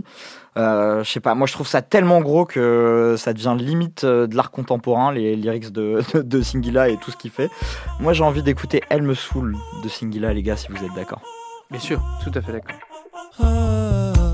Euh, 0.57 1.05
je 1.05 1.11
sais 1.11 1.21
pas, 1.21 1.35
moi 1.37 1.47
je 1.47 1.53
trouve 1.53 1.69
ça 1.69 1.83
tellement 1.83 2.21
gros 2.21 2.45
que 2.45 3.15
ça 3.17 3.33
devient 3.33 3.55
limite 3.57 4.03
euh, 4.03 4.27
de 4.27 4.35
l'art 4.35 4.51
contemporain, 4.51 5.13
les 5.13 5.37
lyrics 5.37 5.71
de, 5.71 6.03
de, 6.15 6.23
de 6.23 6.43
Singila 6.43 6.89
et 6.89 6.97
tout 6.97 7.13
ce 7.13 7.17
qu'il 7.17 7.31
fait. 7.31 7.49
Moi 8.01 8.13
j'ai 8.13 8.25
envie 8.25 8.43
d'écouter 8.43 8.83
Elle 8.89 9.03
me 9.03 9.15
saoule 9.15 9.57
de 9.85 9.89
Singila, 9.89 10.33
les 10.33 10.43
gars, 10.43 10.57
si 10.57 10.67
vous 10.71 10.85
êtes 10.85 10.95
d'accord. 10.97 11.23
Bien 11.71 11.81
sûr. 11.81 12.03
Tout 12.25 12.33
à 12.35 12.41
fait 12.41 12.53
d'accord. 12.53 14.28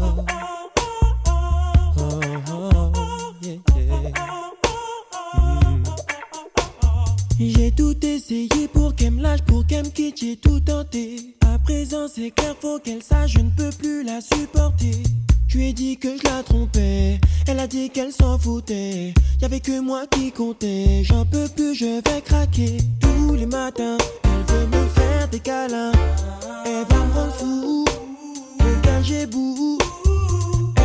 Essayé 8.25 8.69
pour 8.69 8.95
qu'elle 8.95 9.13
me 9.13 9.23
lâche, 9.23 9.43
pour 9.43 9.67
qu'elle 9.67 9.85
me 9.85 9.91
quitte, 9.91 10.19
j'ai 10.21 10.37
tout 10.37 10.61
tenté. 10.61 11.35
À 11.47 11.59
présent, 11.59 12.07
c'est 12.09 12.31
clair, 12.31 12.55
faut 12.59 12.79
qu'elle 12.79 13.03
sache, 13.03 13.33
je 13.33 13.41
ne 13.41 13.51
peux 13.51 13.71
plus 13.71 14.03
la 14.03 14.21
supporter. 14.21 15.03
Je 15.47 15.59
lui 15.59 15.69
ai 15.69 15.73
dit 15.73 15.99
que 15.99 16.17
je 16.17 16.25
la 16.25 16.43
trompais, 16.43 17.21
elle 17.47 17.61
a 17.61 17.67
dit 17.67 17.91
qu'elle 17.91 18.13
s'en 18.13 18.39
foutait. 18.39 19.13
Y'avait 19.41 19.61
que 19.61 19.79
moi 19.79 20.05
qui 20.11 20.33
comptais, 20.33 21.03
j'en 21.05 21.27
peux 21.27 21.49
plus, 21.55 21.75
je 21.75 22.01
vais 22.01 22.23
craquer. 22.23 22.79
Tous 23.01 23.35
les 23.35 23.47
matins, 23.47 23.99
elle 24.25 24.55
veut 24.55 24.67
me 24.67 24.87
faire 24.89 25.29
des 25.29 25.41
câlins. 25.41 25.93
Elle 26.65 26.87
va 26.89 27.05
me 27.05 27.13
rendre 27.13 27.35
fou, 27.35 27.85
le 28.61 29.03
j'ai 29.03 29.27
bout. 29.27 29.79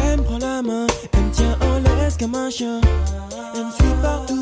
Elle 0.04 0.20
me 0.20 0.24
prend 0.24 0.40
la 0.40 0.62
main, 0.62 0.88
elle 1.14 1.24
me 1.24 1.32
tient 1.32 1.58
en 1.62 1.80
laisse 1.98 2.18
comme 2.18 2.36
un 2.36 2.50
chien. 2.50 2.82
Elle 3.56 3.66
me 3.66 3.72
suit 3.72 4.02
partout, 4.02 4.39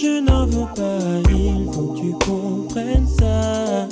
je 0.00 0.20
n'en 0.20 0.46
veux 0.46 0.66
pas. 0.74 0.98
Il 1.30 1.68
faut 1.72 1.92
que 1.92 2.00
tu 2.00 2.12
comprennes 2.24 3.06
ça. 3.06 3.86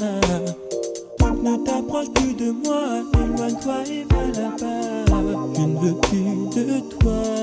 Donc 1.19 1.43
ne 1.43 1.57
t'approche 1.65 2.11
plus 2.15 2.35
de 2.35 2.51
moi. 2.51 3.03
Éloigne-toi 3.15 3.75
et 3.91 4.05
va 4.11 4.41
là-bas. 4.41 5.05
Je 5.55 5.61
ne 5.61 5.79
veux 5.79 5.95
plus 5.97 6.49
de 6.57 6.81
toi. 6.99 7.38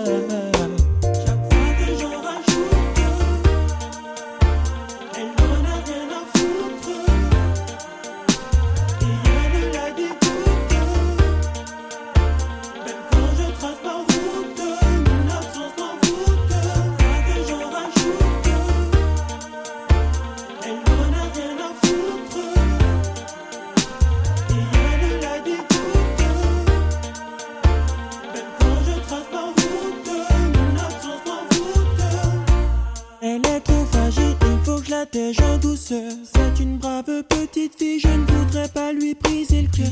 C'est 35.88 36.60
une 36.60 36.80
brave 36.80 37.06
petite 37.30 37.78
fille, 37.78 38.00
je 38.00 38.08
ne 38.08 38.26
voudrais 38.26 38.68
pas 38.70 38.92
lui 38.92 39.14
briser 39.14 39.62
le 39.62 39.68
cœur. 39.68 39.86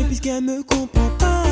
Et 0.00 0.02
puisqu'elle 0.02 0.42
me 0.42 0.64
comprend 0.64 1.10
pas, 1.16 1.44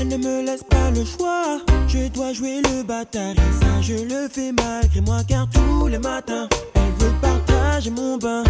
elle 0.00 0.08
ne 0.08 0.16
me 0.16 0.46
laisse 0.46 0.62
pas 0.62 0.90
le 0.90 1.04
choix. 1.04 1.60
Je 1.86 2.08
dois 2.08 2.32
jouer 2.32 2.62
le 2.62 2.82
bâtard 2.82 3.32
et 3.32 3.62
ça 3.62 3.82
je 3.82 4.02
le 4.02 4.28
fais 4.30 4.50
malgré 4.52 5.02
moi 5.02 5.18
car 5.28 5.46
tous 5.50 5.88
les 5.88 5.98
matins, 5.98 6.48
elle 6.74 7.04
veut 7.04 7.12
partager 7.20 7.90
mon 7.90 8.16
bain. 8.16 8.43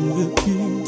Là-bas. 0.00 0.30
Je 0.46 0.52
ne 0.52 0.79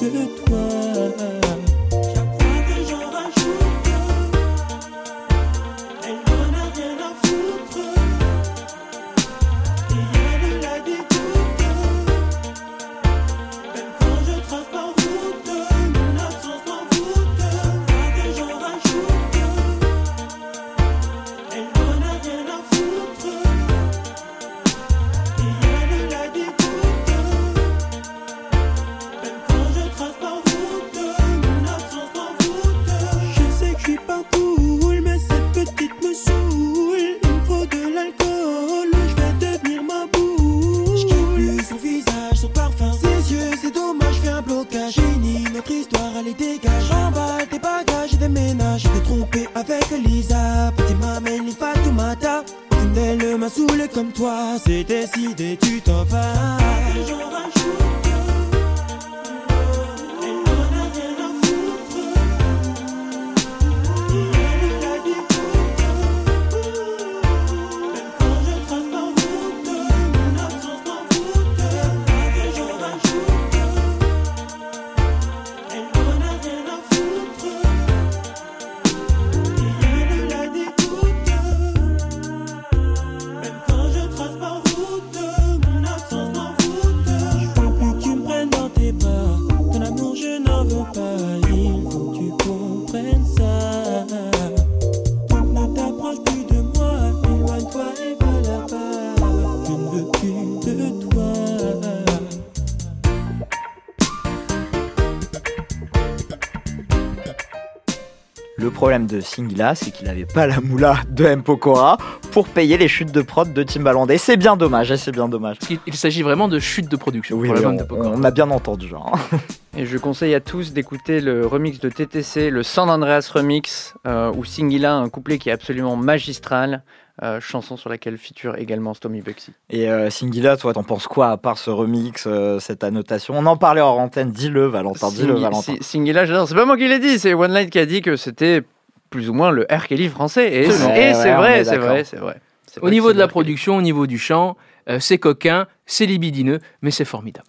problème 108.83 109.07
de 109.07 109.21
Singila, 109.21 109.77
c'est 109.77 109.93
qu'il 109.93 110.09
n'avait 110.09 110.25
pas 110.27 110.49
la 110.49 110.61
moula 110.61 110.97
de 111.09 111.25
M. 111.25 111.45
Pokora 111.45 111.99
pour 112.33 112.49
payer 112.49 112.77
les 112.77 112.89
chutes 112.89 113.13
de 113.13 113.23
prod 113.23 113.53
de 113.53 113.63
Timbaland. 113.63 114.09
Et 114.09 114.19
c'est 114.19 114.37
bien 114.37 114.57
dommage, 114.57 114.91
et 114.91 114.97
c'est 114.97 115.13
bien 115.13 115.29
dommage. 115.29 115.59
Il, 115.71 115.79
il 115.87 115.95
s'agit 115.95 116.23
vraiment 116.23 116.49
de 116.49 116.59
chute 116.59 116.91
de 116.91 116.97
production 116.97 117.37
Oui, 117.37 117.47
pour 117.47 117.57
oui, 117.57 117.63
l'album 117.63 117.77
de 117.77 117.85
on, 117.85 117.87
Pokora. 117.87 118.15
on 118.17 118.25
a 118.25 118.31
bien 118.33 118.51
entendu. 118.51 118.89
hein. 118.97 119.17
Et 119.79 119.87
je 119.87 119.97
conseille 119.99 120.35
à 120.35 120.41
tous 120.41 120.73
d'écouter 120.73 121.21
le 121.21 121.47
remix 121.47 121.79
de 121.79 121.89
TTC, 121.91 122.51
le 122.51 122.65
San 122.65 122.91
Andreas 122.91 123.31
remix, 123.33 123.95
euh, 124.05 124.33
où 124.37 124.45
Singila 124.45 124.95
a 124.95 124.97
un 124.97 125.09
couplet 125.09 125.39
qui 125.39 125.49
est 125.49 125.53
absolument 125.53 125.95
magistral, 125.95 126.83
euh, 127.23 127.41
chanson 127.41 127.77
sur 127.77 127.91
laquelle 127.91 128.17
feature 128.17 128.57
également 128.57 128.95
Stormy 128.95 129.21
Bugsy. 129.21 129.53
Et 129.71 129.91
euh, 129.91 130.09
Singila, 130.09 130.57
toi, 130.57 130.73
t'en 130.73 130.83
penses 130.83 131.07
quoi 131.07 131.31
à 131.31 131.37
part 131.37 131.59
ce 131.59 131.71
remix, 131.71 132.25
euh, 132.27 132.59
cette 132.59 132.85
annotation? 132.85 133.35
On 133.37 133.45
en 133.47 133.57
parlait 133.57 133.81
hors 133.83 133.99
antenne, 133.99 134.31
dis-le, 134.33 134.67
Valentin, 134.67 135.11
dis-le, 135.11 135.35
Valentin. 135.35 135.75
Si- 135.81 135.83
Singila, 135.83 136.25
j'adore. 136.25 136.49
C'est 136.49 136.55
pas 136.55 136.65
moi 136.65 136.77
qui 136.79 136.89
l'ai 136.89 136.99
dit, 136.99 137.19
c'est 137.19 137.35
One 137.35 137.53
Light 137.53 137.69
qui 137.71 137.79
a 137.79 137.87
dit 137.87 138.01
que 138.01 138.17
c'était 138.17 138.63
plus 139.11 139.29
ou 139.29 139.35
moins 139.35 139.51
le 139.51 139.67
R. 139.71 139.87
Kelly 139.89 140.09
français. 140.09 140.53
Et, 140.55 140.71
C'est 140.71 140.79
vrai. 140.85 141.15
c'est 141.15 141.23
Ouais, 141.31 141.35
vrai, 141.37 141.59
est 141.61 141.65
c'est 141.65 141.77
vrai, 141.77 142.05
c'est 142.05 142.17
vrai. 142.17 142.41
C'est 142.67 142.81
Au 142.83 142.89
niveau 142.89 143.13
de 143.13 143.19
la 143.19 143.29
production, 143.29 143.77
au 143.77 143.83
niveau 143.83 144.07
du 144.07 144.19
chant, 144.19 144.57
euh, 144.89 144.99
c'est 144.99 145.19
coquin, 145.19 145.67
c'est 145.85 146.07
libidineux, 146.07 146.61
mais 146.81 146.91
c'est 146.91 147.05
formidable. 147.05 147.49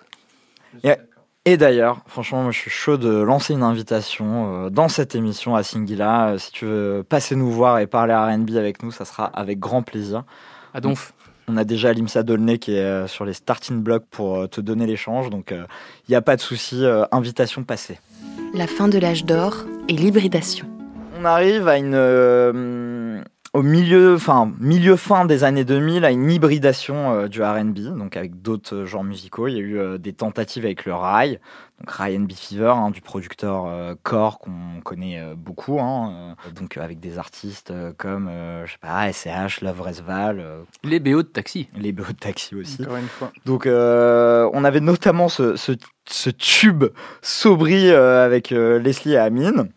Et 1.46 1.58
d'ailleurs, 1.58 2.00
franchement, 2.08 2.44
moi, 2.44 2.52
je 2.52 2.60
suis 2.60 2.70
chaud 2.70 2.98
de 2.98 3.10
lancer 3.10 3.54
une 3.54 3.64
invitation 3.64 4.66
euh, 4.66 4.70
dans 4.70 4.88
cette 4.88 5.14
émission 5.14 5.56
à 5.56 5.64
Singila. 5.64 6.30
Euh, 6.30 6.38
si 6.38 6.52
tu 6.52 6.66
veux 6.66 7.04
passer 7.08 7.36
nous 7.36 7.52
voir 7.52 7.80
et 7.80 7.88
parler 7.88 8.14
R&B 8.14 8.56
avec 8.56 8.82
nous, 8.82 8.92
ça 8.92 9.04
sera 9.04 9.26
avec 9.26 9.60
grand 9.60 9.82
plaisir. 9.82 10.24
À 10.74 10.80
Donf. 10.80 11.14
On 11.50 11.58
a 11.58 11.66
déjà 11.66 11.92
Limsa 11.92 12.24
Dolnay 12.24 12.58
qui 12.58 12.76
est 12.76 12.80
euh, 12.80 13.08
sur 13.08 13.26
les 13.26 13.34
starting 13.34 13.82
blocks 13.82 14.06
pour 14.10 14.48
te 14.50 14.62
donner 14.62 14.86
l'échange, 14.86 15.30
donc 15.30 15.52
il 15.52 16.12
n'y 16.12 16.16
a 16.16 16.22
pas 16.22 16.38
de 16.38 16.42
souci, 16.42 16.86
euh, 16.86 17.04
invitation 17.12 17.64
passée. 17.64 18.00
La 18.54 18.68
fin 18.68 18.88
de 18.88 18.98
l'âge 18.98 19.26
d'or 19.26 19.66
et 19.90 19.94
l'hybridation. 19.94 20.68
On 21.20 21.26
arrive 21.26 21.68
à 21.68 21.78
une 21.78 21.96
euh, 21.96 23.22
au 23.54 23.62
milieu, 23.62 24.16
enfin 24.16 24.52
milieu 24.60 24.96
fin 24.96 25.26
des 25.26 25.44
années 25.44 25.64
2000, 25.64 26.06
à 26.06 26.12
une 26.12 26.30
hybridation 26.32 27.12
euh, 27.14 27.28
du 27.28 27.44
R&B, 27.44 27.96
donc 27.96 28.18
avec 28.18 28.42
d'autres 28.42 28.76
euh, 28.78 28.86
genres 28.88 29.04
musicaux. 29.04 29.48
Il 29.48 29.54
y 29.54 29.58
a 29.58 29.60
eu 29.60 29.78
euh, 29.78 29.98
des 30.00 30.12
tentatives 30.14 30.66
avec 30.66 30.86
le 30.86 30.94
Rai, 30.96 31.40
donc 31.80 31.92
Rai 31.92 32.18
R&B 32.18 32.32
Fever, 32.32 32.74
hein, 32.76 32.90
du 32.90 33.02
producteur 33.02 33.66
euh, 33.68 33.94
Core 34.02 34.40
qu'on 34.40 34.82
connaît 34.84 35.20
euh, 35.20 35.36
beaucoup, 35.38 35.80
hein, 35.80 36.36
euh, 36.48 36.52
donc 36.60 36.78
avec 36.78 37.00
des 37.00 37.20
artistes 37.20 37.70
euh, 37.70 37.94
comme 37.96 38.28
euh, 38.28 38.66
je 38.66 38.72
sais 38.72 38.78
pas 38.82 39.12
SCH, 39.14 39.62
Love 39.62 39.82
Resval, 39.82 40.40
euh, 40.40 40.64
Les 40.84 41.00
BO 41.00 41.22
de 41.22 41.28
taxi. 41.28 41.70
les 41.78 41.92
BO 41.92 42.06
de 42.06 42.12
Taxi 42.14 42.56
aussi. 42.56 42.82
Encore 42.82 42.98
une 42.98 43.08
fois. 43.08 43.32
Donc 43.46 43.68
euh, 43.68 44.50
on 44.54 44.64
avait 44.64 44.80
notamment 44.82 45.30
ce, 45.30 45.56
ce, 45.58 45.74
ce 46.10 46.32
tube 46.32 46.86
Sobri 47.22 47.90
euh, 47.92 48.26
avec 48.26 48.52
euh, 48.52 48.80
Leslie 48.80 49.14
et 49.14 49.18
Amine. 49.18 49.70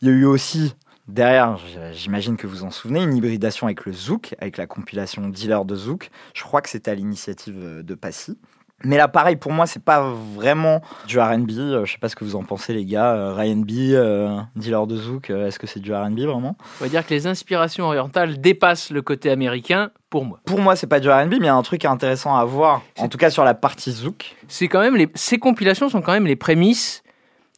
Il 0.00 0.08
y 0.08 0.10
a 0.10 0.14
eu 0.14 0.24
aussi 0.24 0.74
derrière, 1.08 1.58
j'imagine 1.92 2.36
que 2.36 2.46
vous 2.46 2.64
en 2.64 2.70
souvenez, 2.70 3.02
une 3.02 3.16
hybridation 3.16 3.66
avec 3.66 3.84
le 3.84 3.92
Zouk, 3.92 4.34
avec 4.40 4.56
la 4.56 4.66
compilation 4.66 5.28
Dealer 5.28 5.64
de 5.64 5.74
Zouk. 5.74 6.10
Je 6.34 6.42
crois 6.42 6.62
que 6.62 6.68
c'était 6.68 6.90
à 6.90 6.94
l'initiative 6.94 7.56
euh, 7.58 7.82
de 7.82 7.94
Passy. 7.94 8.38
Mais 8.84 8.96
là, 8.96 9.08
pareil, 9.08 9.34
pour 9.34 9.50
moi, 9.50 9.66
c'est 9.66 9.82
pas 9.82 10.14
vraiment 10.36 10.80
du 11.08 11.18
R&B. 11.18 11.50
Euh, 11.50 11.84
Je 11.84 11.92
sais 11.92 11.98
pas 11.98 12.08
ce 12.08 12.14
que 12.14 12.24
vous 12.24 12.36
en 12.36 12.44
pensez, 12.44 12.72
les 12.72 12.84
gars. 12.84 13.12
Euh, 13.12 13.34
R&B, 13.34 13.70
euh, 13.92 14.38
Dealer 14.54 14.86
de 14.86 14.96
Zouk, 14.96 15.30
est-ce 15.30 15.58
que 15.58 15.66
c'est 15.66 15.80
du 15.80 15.92
R&B 15.92 16.20
vraiment? 16.20 16.56
On 16.80 16.84
va 16.84 16.88
dire 16.88 17.04
que 17.04 17.12
les 17.12 17.26
inspirations 17.26 17.86
orientales 17.86 18.40
dépassent 18.40 18.90
le 18.90 19.02
côté 19.02 19.30
américain 19.30 19.90
pour 20.10 20.24
moi. 20.24 20.38
Pour 20.44 20.60
moi, 20.60 20.76
c'est 20.76 20.86
pas 20.86 21.00
du 21.00 21.10
R&B, 21.10 21.30
mais 21.30 21.36
il 21.38 21.44
y 21.46 21.48
a 21.48 21.54
un 21.54 21.62
truc 21.62 21.84
intéressant 21.84 22.36
à 22.36 22.44
voir. 22.44 22.82
En 22.98 23.08
tout 23.08 23.18
cas, 23.18 23.30
sur 23.30 23.42
la 23.42 23.54
partie 23.54 23.90
Zouk. 23.90 24.36
C'est 24.46 24.68
quand 24.68 24.80
même 24.80 24.96
les, 24.96 25.08
ces 25.14 25.38
compilations 25.38 25.88
sont 25.88 26.00
quand 26.00 26.12
même 26.12 26.26
les 26.26 26.36
prémices 26.36 27.02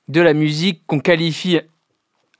de 0.09 0.22
la 0.22 0.32
musique 0.32 0.82
qu'on 0.86 1.01
qualifie 1.01 1.61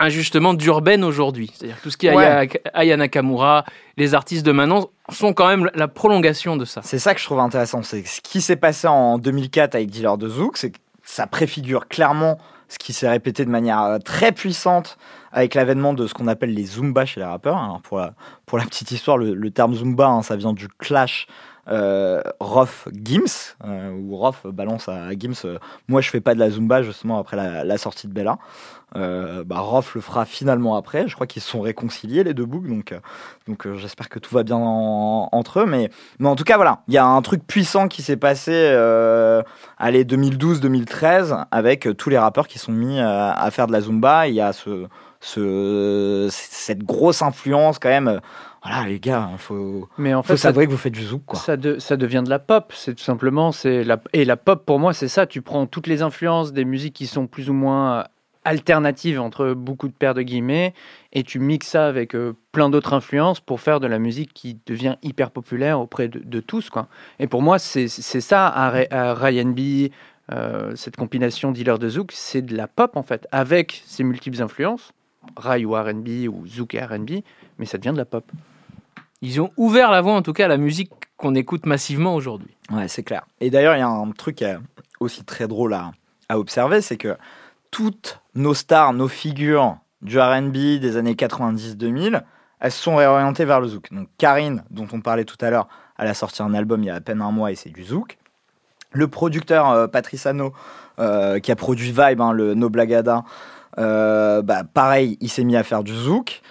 injustement 0.01 0.55
d'urbaine 0.55 1.05
aujourd'hui. 1.05 1.53
C'est-à-dire 1.55 1.77
que 1.77 1.83
tout 1.83 1.91
ce 1.91 1.97
qui 1.97 2.07
est 2.09 2.15
Ouais. 2.15 2.49
Aya, 2.75 2.97
Nakamura, 2.97 3.65
les 3.97 4.15
artistes 4.15 4.45
de 4.45 4.51
maintenant 4.51 4.89
sont 5.11 5.33
quand 5.33 5.47
même 5.47 5.71
la 5.75 5.87
prolongation 5.87 6.57
de 6.57 6.65
ça. 6.65 6.81
C'est 6.83 6.99
ça 6.99 7.15
que 7.15 7.21
je 7.21 7.27
trouve 7.27 7.39
intéressant. 7.39 7.83
C'est 7.83 8.05
ce 8.07 8.21
qui 8.21 8.41
s'est 8.41 8.57
passé 8.57 8.89
en 8.89 9.19
2004 9.19 9.75
avec 9.75 9.91
Dealer 9.91 10.17
de 10.19 10.29
Zouk, 10.29 10.57
c'est 10.57 10.71
que 10.71 10.79
ça 11.05 11.27
préfigure 11.27 11.87
clairement 11.87 12.39
ce 12.69 12.79
qui 12.79 12.93
s'est 12.93 13.09
répété 13.09 13.45
de 13.45 13.51
manière 13.51 13.83
euh, 13.83 13.99
très 13.99 14.33
puissante 14.33 14.97
avec 15.33 15.55
l'avènement 15.55 15.93
de 15.93 16.07
ce 16.07 16.15
qu'on 16.15 16.29
appelle 16.29 16.55
les 16.55 16.65
Zumba 16.65 17.05
chez 17.05 17.21
les 17.21 17.27
rappeurs. 17.27 17.57
Alors 17.57 17.81
pour, 17.83 17.99
la, 17.99 18.15
pour 18.47 18.59
la 18.59 18.65
petite 18.65 18.93
histoire, 18.93 19.19
le, 19.19 19.35
le 19.35 19.51
terme 19.51 19.75
Zumba, 19.75 20.07
hein, 20.07 20.23
ça 20.23 20.37
vient 20.37 20.53
du 20.53 20.69
clash 20.69 21.27
euh, 21.71 22.21
Roth 22.41 22.89
Gims, 22.93 23.55
euh, 23.65 23.93
où 23.93 24.17
Roth 24.17 24.47
balance 24.47 24.89
à 24.89 25.11
Gims 25.13 25.35
euh, 25.45 25.59
Moi, 25.89 26.01
je 26.01 26.11
fais 26.11 26.21
pas 26.21 26.35
de 26.35 26.41
la 26.41 26.51
Zumba, 26.51 26.83
justement, 26.83 27.19
après 27.19 27.37
la, 27.37 27.79
sortie 27.79 28.09
de 28.09 28.13
Bella. 28.13 28.39
Euh, 28.97 29.45
bah, 29.45 29.61
Roth 29.61 29.95
le 29.95 30.01
fera 30.01 30.25
finalement 30.25 30.77
après. 30.77 31.07
Je 31.07 31.15
crois 31.15 31.27
qu'ils 31.27 31.43
se 31.43 31.49
sont 31.49 31.61
réconciliés, 31.61 32.25
les 32.25 32.35
deux 32.35 32.45
boucs. 32.45 32.67
Donc, 32.67 32.93
euh, 32.93 32.99
donc 33.47 33.69
j'espère 33.77 34.09
que 34.09 34.19
tout 34.19 34.35
va 34.35 34.43
bien 34.43 34.57
en- 34.57 35.29
entre 35.31 35.61
eux. 35.61 35.67
Mais, 35.67 35.91
mais 36.19 36.29
en 36.29 36.37
tout 36.37 36.45
cas, 36.45 36.57
voilà, 36.57 36.81
il 36.89 36.95
y 36.95 36.99
a 36.99 37.05
un 37.07 37.23
truc 37.23 37.47
puissant 37.47 37.87
qui 37.89 38.03
s'est 38.03 38.17
passé, 38.17 38.53
allez, 39.79 40.05
2012-2013, 40.05 41.47
avec 41.51 41.89
tous 41.97 42.11
les 42.11 42.19
rappeurs 42.19 42.49
qui 42.49 42.59
sont 42.59 42.73
mis 42.73 42.99
à 43.01 43.49
faire 43.53 43.67
de 43.69 43.73
la 43.73 43.81
Zumba. 43.81 44.27
Il 44.27 44.35
y 44.35 44.41
a 44.41 44.53
ce, 44.53 46.29
cette 46.31 46.83
grosse 46.83 47.23
influence 47.23 47.79
quand 47.79 47.89
même. 47.91 48.21
Voilà, 48.63 48.87
les 48.87 49.01
gars, 49.01 49.29
il 49.33 49.39
faut, 49.39 49.89
Mais 49.97 50.13
en 50.13 50.23
faut 50.23 50.29
fait, 50.35 50.37
ça, 50.37 50.49
s'avouer 50.49 50.67
que 50.67 50.71
vous 50.71 50.77
faites 50.77 50.93
du 50.93 51.03
zouk, 51.05 51.23
quoi. 51.25 51.39
ça, 51.39 51.57
de- 51.57 51.79
ça 51.79 51.97
devient 51.97 52.23
de 52.25 52.29
la 52.31 52.39
pop. 52.39 52.73
C'est 52.77 52.95
tout 52.95 53.03
simplement, 53.03 53.53
c'est 53.53 53.85
la 53.85 53.99
et 54.13 54.25
la 54.27 54.37
pop 54.37 54.65
pour 54.67 54.79
moi, 54.79 54.93
c'est 54.93 55.09
ça. 55.09 55.27
Tu 55.27 55.41
prends 55.41 55.67
toutes 55.67 55.87
les 55.87 56.03
influences 56.03 56.53
des 56.53 56.65
musiques 56.67 56.95
qui 56.95 57.07
sont 57.07 57.27
plus 57.27 57.49
ou 57.49 57.55
moins 57.55 58.01
euh, 58.01 58.05
alternatives 58.45 59.19
entre 59.21 59.53
beaucoup 59.55 59.89
de 59.89 59.93
paires 59.95 60.15
de 60.15 60.23
guillemets 60.23 60.75
et 61.13 61.23
tu 61.23 61.39
mixes 61.39 61.69
ça 61.69 61.87
avec 61.87 62.15
euh, 62.15 62.35
plein 62.53 62.69
d'autres 62.71 62.93
influences 62.95 63.41
pour 63.41 63.61
faire 63.61 63.81
de 63.81 63.87
la 63.87 63.99
musique 63.99 64.33
qui 64.35 64.59
devient 64.67 64.97
hyper 65.03 65.31
populaire 65.31 65.81
auprès 65.81 66.09
de, 66.09 66.19
de 66.19 66.41
tous 66.41 66.69
quoi. 66.71 66.89
Et 67.19 67.27
pour 67.27 67.41
moi, 67.43 67.59
c'est 67.59 67.89
ça 67.89 68.47
à, 68.47 69.15
Ryan 69.15 69.47
B. 69.47 69.91
euh, 70.33 70.73
cette 70.77 70.97
combination 70.97 71.51
dealer 71.53 71.79
de 71.79 71.89
zouk, 71.89 72.13
c'est 72.13 72.43
de 72.43 72.55
la 72.57 72.67
pop 72.67 72.97
en 72.97 73.03
fait, 73.03 73.27
avec 73.33 73.83
ses 73.87 74.05
multiples 74.05 74.43
influences, 74.43 74.93
Rai 75.37 75.65
ou 75.67 75.73
R&B 75.75 76.27
ou 76.29 76.47
zouk 76.47 76.75
et 76.75 76.81
R&B, 76.83 77.11
mais 77.59 77.67
ça 77.67 77.77
devient 77.79 77.93
de 77.93 77.99
la 77.99 78.05
pop. 78.07 78.25
Ils 79.23 79.41
ont 79.41 79.51
ouvert 79.57 79.91
la 79.91 80.01
voie 80.01 80.15
en 80.15 80.23
tout 80.23 80.33
cas 80.33 80.47
à 80.47 80.49
la 80.49 80.57
musique 80.57 80.91
qu'on 81.17 81.35
écoute 81.35 81.67
massivement 81.67 82.15
aujourd'hui. 82.15 82.57
Ouais, 82.71 82.89
c'est 82.89 83.03
clair. 83.03 83.27
Et 83.41 83.51
d'ailleurs, 83.51 83.77
il 83.77 83.81
y 83.81 83.83
a 83.83 83.89
un 83.89 84.11
truc 84.13 84.45
aussi 84.99 85.25
très 85.25 85.47
drôle 85.47 85.75
à, 85.75 85.93
à 86.29 86.39
observer, 86.39 86.81
c'est 86.81 86.97
que 86.97 87.17
toutes 87.71 88.21
nos 88.35 88.55
stars, 88.55 88.93
nos 88.93 89.09
figures 89.09 89.77
du 90.03 90.19
R&B 90.19 90.81
des 90.81 90.97
années 90.97 91.15
90-2000, 91.15 92.23
elles 92.61 92.73
se 92.73 92.83
sont 92.83 92.97
réorientées 92.97 93.45
vers 93.45 93.61
le 93.61 93.69
zouk. 93.69 93.93
Donc 93.93 94.09
Karine, 94.19 94.65
dont 94.71 94.87
on 94.93 95.01
parlait 95.01 95.25
tout 95.25 95.37
à 95.41 95.51
l'heure, 95.51 95.69
elle 95.99 96.09
a 96.09 96.15
sorti 96.15 96.43
un 96.43 96.55
album 96.55 96.83
il 96.83 96.87
y 96.87 96.91
a 96.91 96.95
à 96.95 97.01
peine 97.01 97.21
un 97.21 97.31
mois 97.31 97.53
et 97.53 97.55
c'est 97.55 97.71
du 97.71 97.85
zouk. 97.85 98.19
Le 98.93 99.07
producteur 99.09 99.71
euh, 99.71 99.87
Patrice 99.87 100.27
Hano, 100.27 100.53
euh, 100.99 101.39
qui 101.39 101.53
a 101.53 101.57
produit 101.57 101.93
Vibe, 101.93 102.21
hein, 102.21 102.33
le 102.33 102.55
No 102.55 102.69
Blagada, 102.69 103.25
euh, 103.79 104.43
bah, 104.43 104.65
pareil, 104.65 105.17
il 105.21 105.29
s'est 105.29 105.45
mis 105.45 105.57
à 105.57 105.63
faire 105.63 105.85
du 105.85 105.95
zouk. 105.95 106.43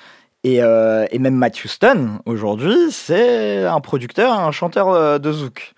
Et, 0.43 0.63
euh, 0.63 1.05
et 1.11 1.19
même 1.19 1.35
Matt 1.35 1.63
Houston, 1.63 2.19
aujourd'hui, 2.25 2.91
c'est 2.91 3.65
un 3.65 3.81
producteur, 3.81 4.39
un 4.39 4.51
chanteur 4.51 4.89
euh, 4.89 5.19
de 5.19 5.31
zouk. 5.31 5.73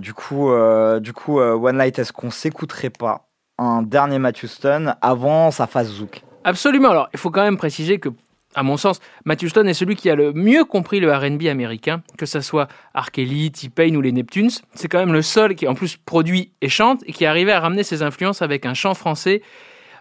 Du 0.00 0.14
coup, 0.14 0.50
euh, 0.50 0.98
du 0.98 1.12
coup 1.12 1.38
One 1.40 1.76
Light, 1.76 1.98
est-ce 1.98 2.12
qu'on 2.12 2.30
s'écouterait 2.30 2.90
pas 2.90 3.28
un 3.58 3.82
dernier 3.82 4.18
Matt 4.18 4.42
Houston 4.42 4.94
avant 5.02 5.50
sa 5.50 5.66
phase 5.66 5.90
zouk? 5.90 6.22
Absolument. 6.42 6.90
Alors, 6.90 7.08
il 7.12 7.18
faut 7.18 7.30
quand 7.30 7.42
même 7.42 7.58
préciser 7.58 7.98
que, 7.98 8.08
à 8.54 8.62
mon 8.62 8.78
sens, 8.78 9.00
Matthew 9.26 9.48
Stone 9.48 9.68
est 9.68 9.74
celui 9.74 9.94
qui 9.96 10.08
a 10.08 10.14
le 10.14 10.32
mieux 10.32 10.64
compris 10.64 11.00
le 11.00 11.12
R&B 11.12 11.46
américain, 11.48 12.02
que 12.16 12.24
ce 12.24 12.40
soit 12.40 12.68
R. 12.94 13.10
Kelly, 13.10 13.50
T-Pain 13.50 13.94
ou 13.94 14.00
les 14.00 14.12
Neptunes. 14.12 14.50
C'est 14.74 14.88
quand 14.88 14.98
même 14.98 15.12
le 15.12 15.22
seul 15.22 15.54
qui, 15.54 15.68
en 15.68 15.74
plus, 15.74 15.98
produit 15.98 16.52
et 16.62 16.70
chante 16.70 17.02
et 17.06 17.12
qui 17.12 17.26
arrivait 17.26 17.52
à 17.52 17.60
ramener 17.60 17.82
ses 17.82 18.02
influences 18.02 18.40
avec 18.40 18.64
un 18.64 18.74
chant 18.74 18.94
français 18.94 19.42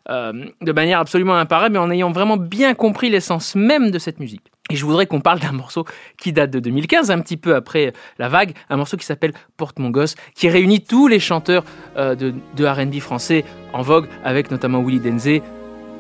euh, 0.09 0.45
de 0.61 0.71
manière 0.73 0.99
absolument 0.99 1.35
imparable, 1.35 1.73
mais 1.73 1.79
en 1.79 1.89
ayant 1.89 2.11
vraiment 2.11 2.35
bien 2.37 2.73
compris 2.73 3.09
l'essence 3.09 3.55
même 3.55 3.89
de 3.89 3.99
cette 3.99 4.19
musique. 4.19 4.51
Et 4.69 4.75
je 4.75 4.85
voudrais 4.85 5.05
qu'on 5.05 5.21
parle 5.21 5.39
d'un 5.39 5.51
morceau 5.51 5.85
qui 6.17 6.33
date 6.33 6.51
de 6.51 6.59
2015, 6.59 7.11
un 7.11 7.19
petit 7.19 7.37
peu 7.37 7.55
après 7.55 7.93
la 8.17 8.27
vague, 8.27 8.53
un 8.69 8.77
morceau 8.77 8.97
qui 8.97 9.05
s'appelle 9.05 9.33
Porte 9.55 9.79
mon 9.79 9.89
gosse, 9.89 10.15
qui 10.35 10.49
réunit 10.49 10.81
tous 10.81 11.07
les 11.07 11.19
chanteurs 11.19 11.63
euh, 11.97 12.15
de, 12.15 12.65
R&B 12.65 12.99
français 12.99 13.45
en 13.71 13.81
vogue, 13.81 14.07
avec 14.23 14.51
notamment 14.51 14.81
Willy 14.81 14.99
Denzé 14.99 15.41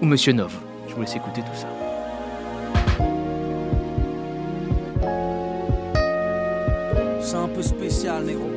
ou 0.01 0.05
Monsieur 0.05 0.33
Nov. 0.33 0.53
Je 0.89 0.95
vous 0.95 1.01
laisse 1.01 1.15
écouter 1.15 1.41
tout 1.41 1.55
ça. 1.55 1.67
C'est 7.21 7.37
un 7.37 7.47
peu 7.47 7.61
spécial, 7.61 8.23
négro. 8.23 8.49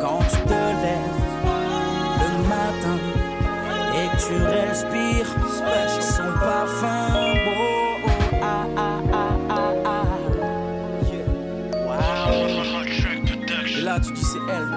Quand 0.00 0.18
tu 0.30 0.36
te 0.48 0.81
tu 4.26 4.34
respires 4.34 5.26
son 6.00 6.30
parfum 6.38 7.34
beau. 7.44 7.50
oh, 8.04 8.10
ah, 8.42 8.66
ah, 8.76 9.00
ah, 9.12 9.36
ah, 9.50 9.74
ah. 9.84 10.04
Wow. 11.86 12.32
Et 13.76 13.80
là, 13.80 13.98
tu 14.00 14.12
dis 14.12 14.24
c'est 14.24 14.38
elle. 14.52 14.68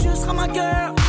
Tu 0.00 0.08
seras 0.16 0.32
ma 0.32 0.52
girl. 0.52 1.01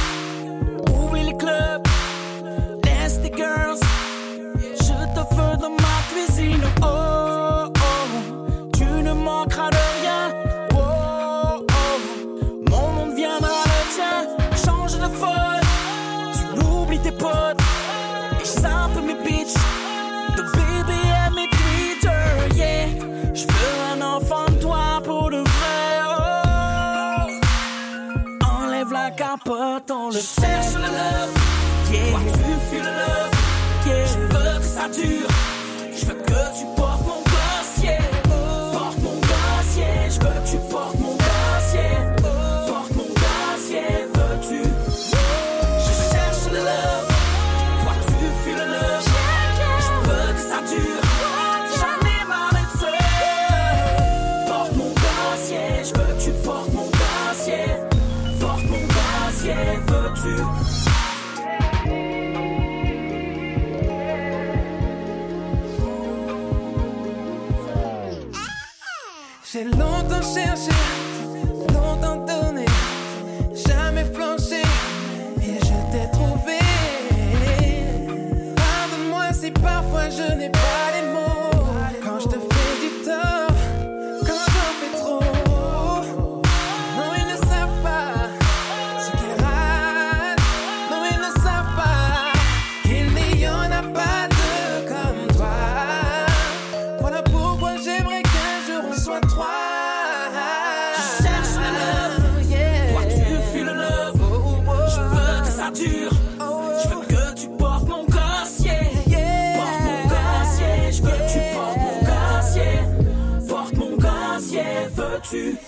tu 115.33 115.62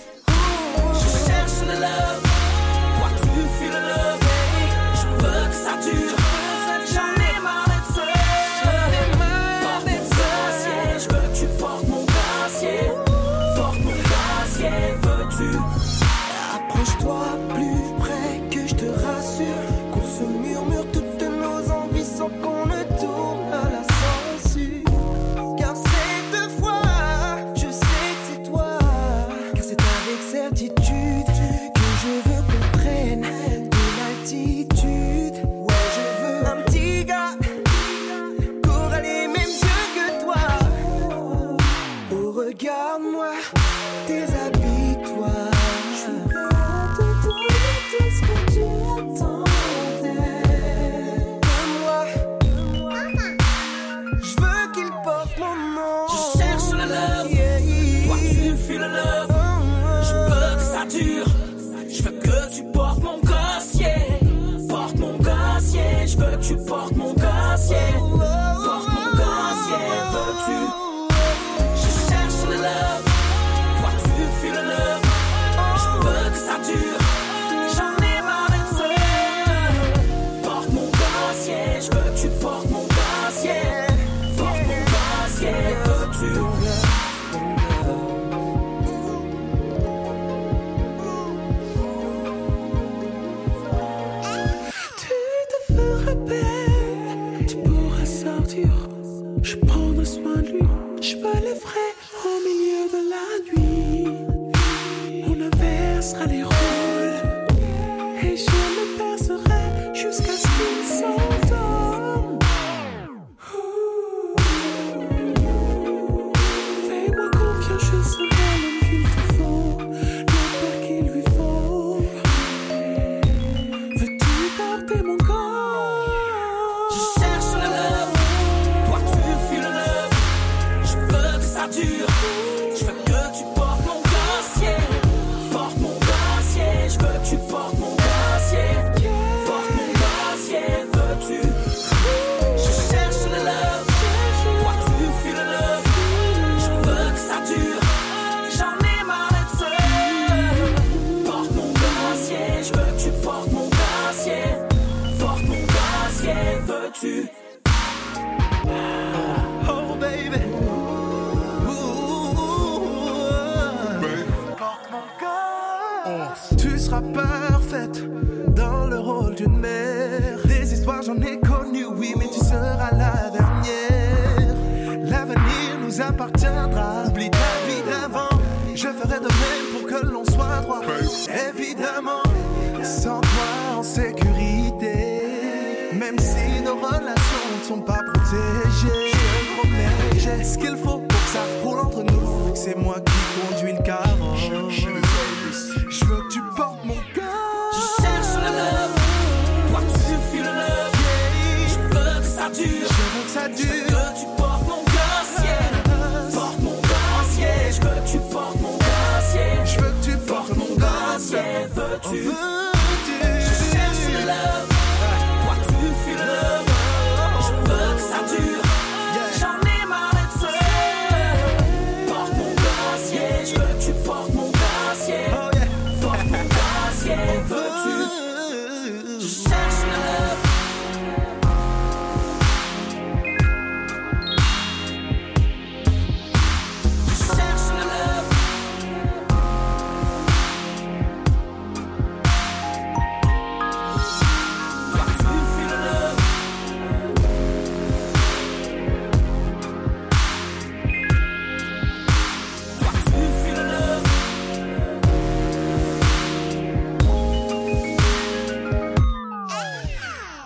ce 190.46 190.58
qu'il 190.58 190.76
faut 190.76 190.98
pour 190.98 191.08
que 191.08 191.30
ça 191.32 191.42
roule 191.62 191.80
entre 191.80 192.02
nous? 192.02 192.54
C'est 192.54 192.76
moi 192.76 192.96
qui 193.00 193.12
conduis 193.40 193.72
le 193.72 193.82
carrosse. 193.82 195.05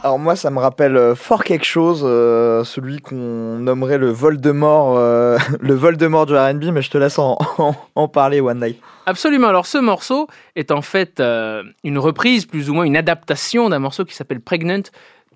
Alors 0.03 0.19
moi, 0.19 0.35
ça 0.35 0.49
me 0.51 0.59
rappelle 0.59 0.97
euh, 0.97 1.15
fort 1.15 1.45
quelque 1.45 1.67
chose, 1.67 2.01
euh, 2.05 2.65
celui 2.65 3.01
qu'on 3.01 3.59
nommerait 3.59 3.99
le 3.99 4.11
Voldemort, 4.11 4.97
euh, 4.97 5.37
le 5.61 5.75
Voldemort 5.75 6.25
du 6.25 6.35
R&B, 6.35 6.65
mais 6.73 6.81
je 6.81 6.91
te 6.91 6.97
laisse 6.97 7.19
en, 7.19 7.37
en- 7.59 7.75
en 7.95 8.09
parler 8.09 8.41
One 8.41 8.61
Night. 8.61 8.81
Absolument. 9.05 9.49
Alors, 9.49 9.67
ce 9.67 9.77
morceau 9.77 10.27
est 10.57 10.71
en 10.71 10.81
fait 10.81 11.21
euh, 11.21 11.63
une 11.85 11.99
reprise, 11.99 12.47
plus 12.47 12.71
ou 12.71 12.75
moins 12.75 12.85
une 12.85 12.97
adaptation 12.97 13.69
d'un 13.69 13.79
morceau 13.79 14.07
qui 14.07 14.15
s'appelle 14.15 14.41
Pregnant 14.41 14.83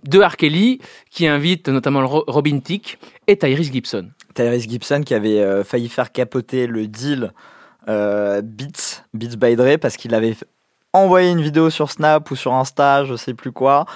de 0.04 0.18
R. 0.20 0.36
Kelly, 0.36 0.80
qui 1.10 1.26
invite 1.26 1.68
notamment 1.68 2.06
Robin 2.06 2.58
Thicke 2.60 2.98
et 3.26 3.36
Tyrese 3.38 3.70
Gibson. 3.70 4.08
Tyrese 4.34 4.66
Gibson 4.68 5.02
qui 5.04 5.14
avait 5.14 5.64
failli 5.64 5.88
faire 5.88 6.12
capoter 6.12 6.66
le 6.66 6.86
deal 6.86 7.32
Beats, 7.86 9.02
Beats 9.14 9.36
by 9.38 9.56
Dre, 9.56 9.78
parce 9.80 9.96
qu'il 9.96 10.14
avait 10.14 10.36
envoyé 10.92 11.30
une 11.30 11.40
vidéo 11.40 11.70
sur 11.70 11.90
Snap 11.90 12.30
ou 12.30 12.36
sur 12.36 12.52
Insta, 12.52 13.06
je 13.06 13.16
sais 13.16 13.32
plus 13.32 13.50
quoi, 13.50 13.86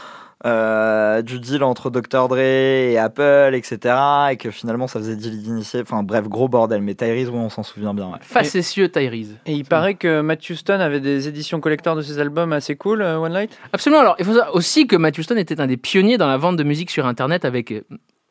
euh, 0.46 1.20
du 1.22 1.40
deal 1.40 1.62
entre 1.64 1.90
Dr. 1.90 2.28
Dre 2.28 2.38
et 2.38 2.98
Apple, 2.98 3.50
etc. 3.54 3.94
Et 4.30 4.36
que 4.36 4.50
finalement 4.50 4.86
ça 4.86 5.00
faisait 5.00 5.16
deal 5.16 5.42
d'initié. 5.42 5.80
Enfin 5.82 6.02
bref, 6.02 6.28
gros 6.28 6.48
bordel. 6.48 6.80
Mais 6.82 6.94
Tyrese, 6.94 7.28
oui, 7.30 7.38
on 7.38 7.48
s'en 7.48 7.62
souvient 7.62 7.94
bien. 7.94 8.06
ouais. 8.06 8.18
Facétieux 8.20 8.88
Tyrese. 8.88 9.36
Et 9.46 9.52
il 9.52 9.64
paraît 9.64 9.94
que 9.94 10.20
Matt 10.20 10.48
Houston 10.48 10.80
avait 10.80 11.00
des 11.00 11.28
éditions 11.28 11.60
collector 11.60 11.96
de 11.96 12.02
ses 12.02 12.18
albums 12.18 12.52
assez 12.52 12.76
cool, 12.76 13.02
euh, 13.02 13.18
One 13.18 13.32
Light? 13.32 13.58
Absolument. 13.72 14.00
Alors, 14.00 14.16
il 14.18 14.24
faut 14.24 14.32
savoir 14.32 14.54
aussi 14.54 14.86
que 14.86 14.96
Matt 14.96 15.18
Houston 15.18 15.36
était 15.36 15.60
un 15.60 15.66
des 15.66 15.76
pionniers 15.76 16.18
dans 16.18 16.28
la 16.28 16.36
vente 16.36 16.56
de 16.56 16.64
musique 16.64 16.90
sur 16.90 17.06
Internet 17.06 17.44
avec 17.44 17.72
euh, 17.72 17.82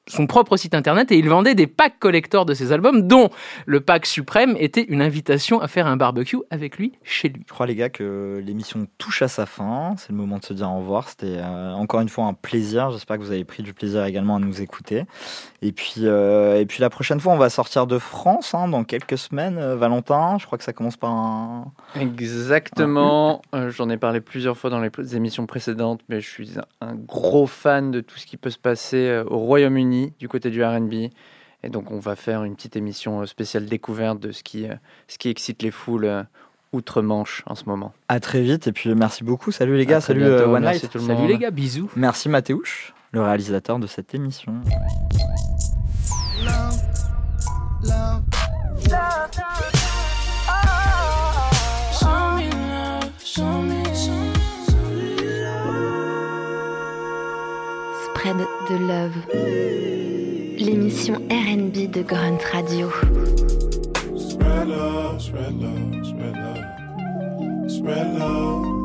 son 0.07 0.27
propre 0.27 0.57
site 0.57 0.73
Internet 0.73 1.11
et 1.11 1.17
il 1.17 1.29
vendait 1.29 1.55
des 1.55 1.67
packs 1.67 1.99
collector 1.99 2.45
de 2.45 2.53
ses 2.53 2.71
albums, 2.71 3.07
dont 3.07 3.29
le 3.65 3.81
pack 3.81 4.05
suprême 4.05 4.55
était 4.59 4.83
une 4.83 5.01
invitation 5.01 5.61
à 5.61 5.67
faire 5.67 5.87
un 5.87 5.97
barbecue 5.97 6.37
avec 6.49 6.77
lui 6.77 6.93
chez 7.03 7.29
lui. 7.29 7.43
Je 7.47 7.53
crois 7.53 7.65
les 7.65 7.75
gars 7.75 7.89
que 7.89 8.41
l'émission 8.45 8.87
touche 8.97 9.21
à 9.21 9.27
sa 9.27 9.45
fin. 9.45 9.95
C'est 9.97 10.09
le 10.09 10.15
moment 10.17 10.39
de 10.39 10.45
se 10.45 10.53
dire 10.53 10.69
au 10.71 10.79
revoir. 10.79 11.09
C'était 11.09 11.37
euh, 11.37 11.73
encore 11.73 12.01
une 12.01 12.09
fois 12.09 12.25
un 12.25 12.33
plaisir. 12.33 12.91
J'espère 12.91 13.17
que 13.17 13.23
vous 13.23 13.31
avez 13.31 13.45
pris 13.45 13.63
du 13.63 13.73
plaisir 13.73 14.03
également 14.05 14.35
à 14.35 14.39
nous 14.39 14.61
écouter. 14.61 15.03
Et 15.63 15.71
puis, 15.71 16.01
euh, 16.03 16.59
et 16.59 16.65
puis 16.67 16.81
la 16.81 16.89
prochaine 16.91 17.19
fois, 17.19 17.33
on 17.33 17.37
va 17.37 17.49
sortir 17.49 17.87
de 17.87 17.97
France 17.97 18.53
hein, 18.53 18.67
dans 18.67 18.83
quelques 18.83 19.17
semaines. 19.17 19.57
euh, 19.57 19.75
Valentin, 19.75 20.37
je 20.39 20.45
crois 20.45 20.57
que 20.59 20.63
ça 20.63 20.71
commence 20.73 20.97
par 20.97 21.09
un. 21.11 21.71
Exactement. 21.99 23.41
Euh, 23.55 23.69
J'en 23.71 23.89
ai 23.89 23.97
parlé 23.97 24.21
plusieurs 24.21 24.57
fois 24.57 24.69
dans 24.69 24.79
les 24.79 24.91
émissions 25.15 25.45
précédentes, 25.45 26.01
mais 26.09 26.21
je 26.21 26.29
suis 26.29 26.51
un, 26.81 26.87
un 26.89 26.95
gros 26.95 27.47
fan 27.47 27.91
de 27.91 28.01
tout 28.01 28.17
ce 28.17 28.25
qui 28.25 28.37
peut 28.37 28.49
se 28.51 28.57
passer 28.59 29.07
euh, 29.07 29.23
au 29.27 29.37
Royaume-Uni, 29.39 30.13
du 30.19 30.27
côté 30.29 30.49
du 30.49 30.63
RB. 30.63 30.93
Et 31.63 31.69
donc, 31.69 31.89
on 31.91 31.99
va 31.99 32.15
faire 32.15 32.43
une 32.43 32.55
petite 32.55 32.75
émission 32.75 33.25
spéciale 33.25 33.65
découverte 33.65 34.19
de 34.19 34.31
ce 34.31 34.43
qui, 34.43 34.65
euh, 34.69 34.75
ce 35.07 35.17
qui 35.17 35.29
excite 35.29 35.63
les 35.63 35.71
foules 35.71 36.05
euh, 36.05 36.23
outre-Manche 36.71 37.43
en 37.47 37.55
ce 37.55 37.65
moment. 37.65 37.93
À 38.09 38.19
très 38.19 38.41
vite. 38.41 38.67
Et 38.67 38.71
puis 38.71 38.93
merci 38.93 39.23
beaucoup. 39.23 39.51
Salut 39.51 39.75
les 39.75 39.85
gars. 39.87 40.01
Salut 40.01 40.19
bientôt. 40.19 40.35
euh, 40.35 40.45
One 40.53 40.63
Merci 40.63 40.81
Light. 40.83 40.91
tout 40.91 40.97
le 40.99 41.03
Salut 41.05 41.27
les 41.27 41.37
gars, 41.37 41.49
bisous. 41.51 41.89
Merci 41.95 42.29
Mathéouche, 42.29 42.93
le 43.11 43.21
réalisateur 43.21 43.79
de 43.79 43.87
cette 43.87 44.13
émission. 44.13 44.53
Spread 58.03 58.37
de 58.69 58.75
Love. 58.87 59.15
L'émission 60.57 61.15
RB 61.29 61.91
de 61.91 62.01
Grunt 62.01 62.39
Radio. 62.51 62.89
Spread 64.17 64.67
love, 64.67 65.21
spread 65.21 65.61
love, 65.61 66.05
spread 66.05 66.35
love, 66.35 67.69
spread 67.69 68.19
love. 68.19 68.77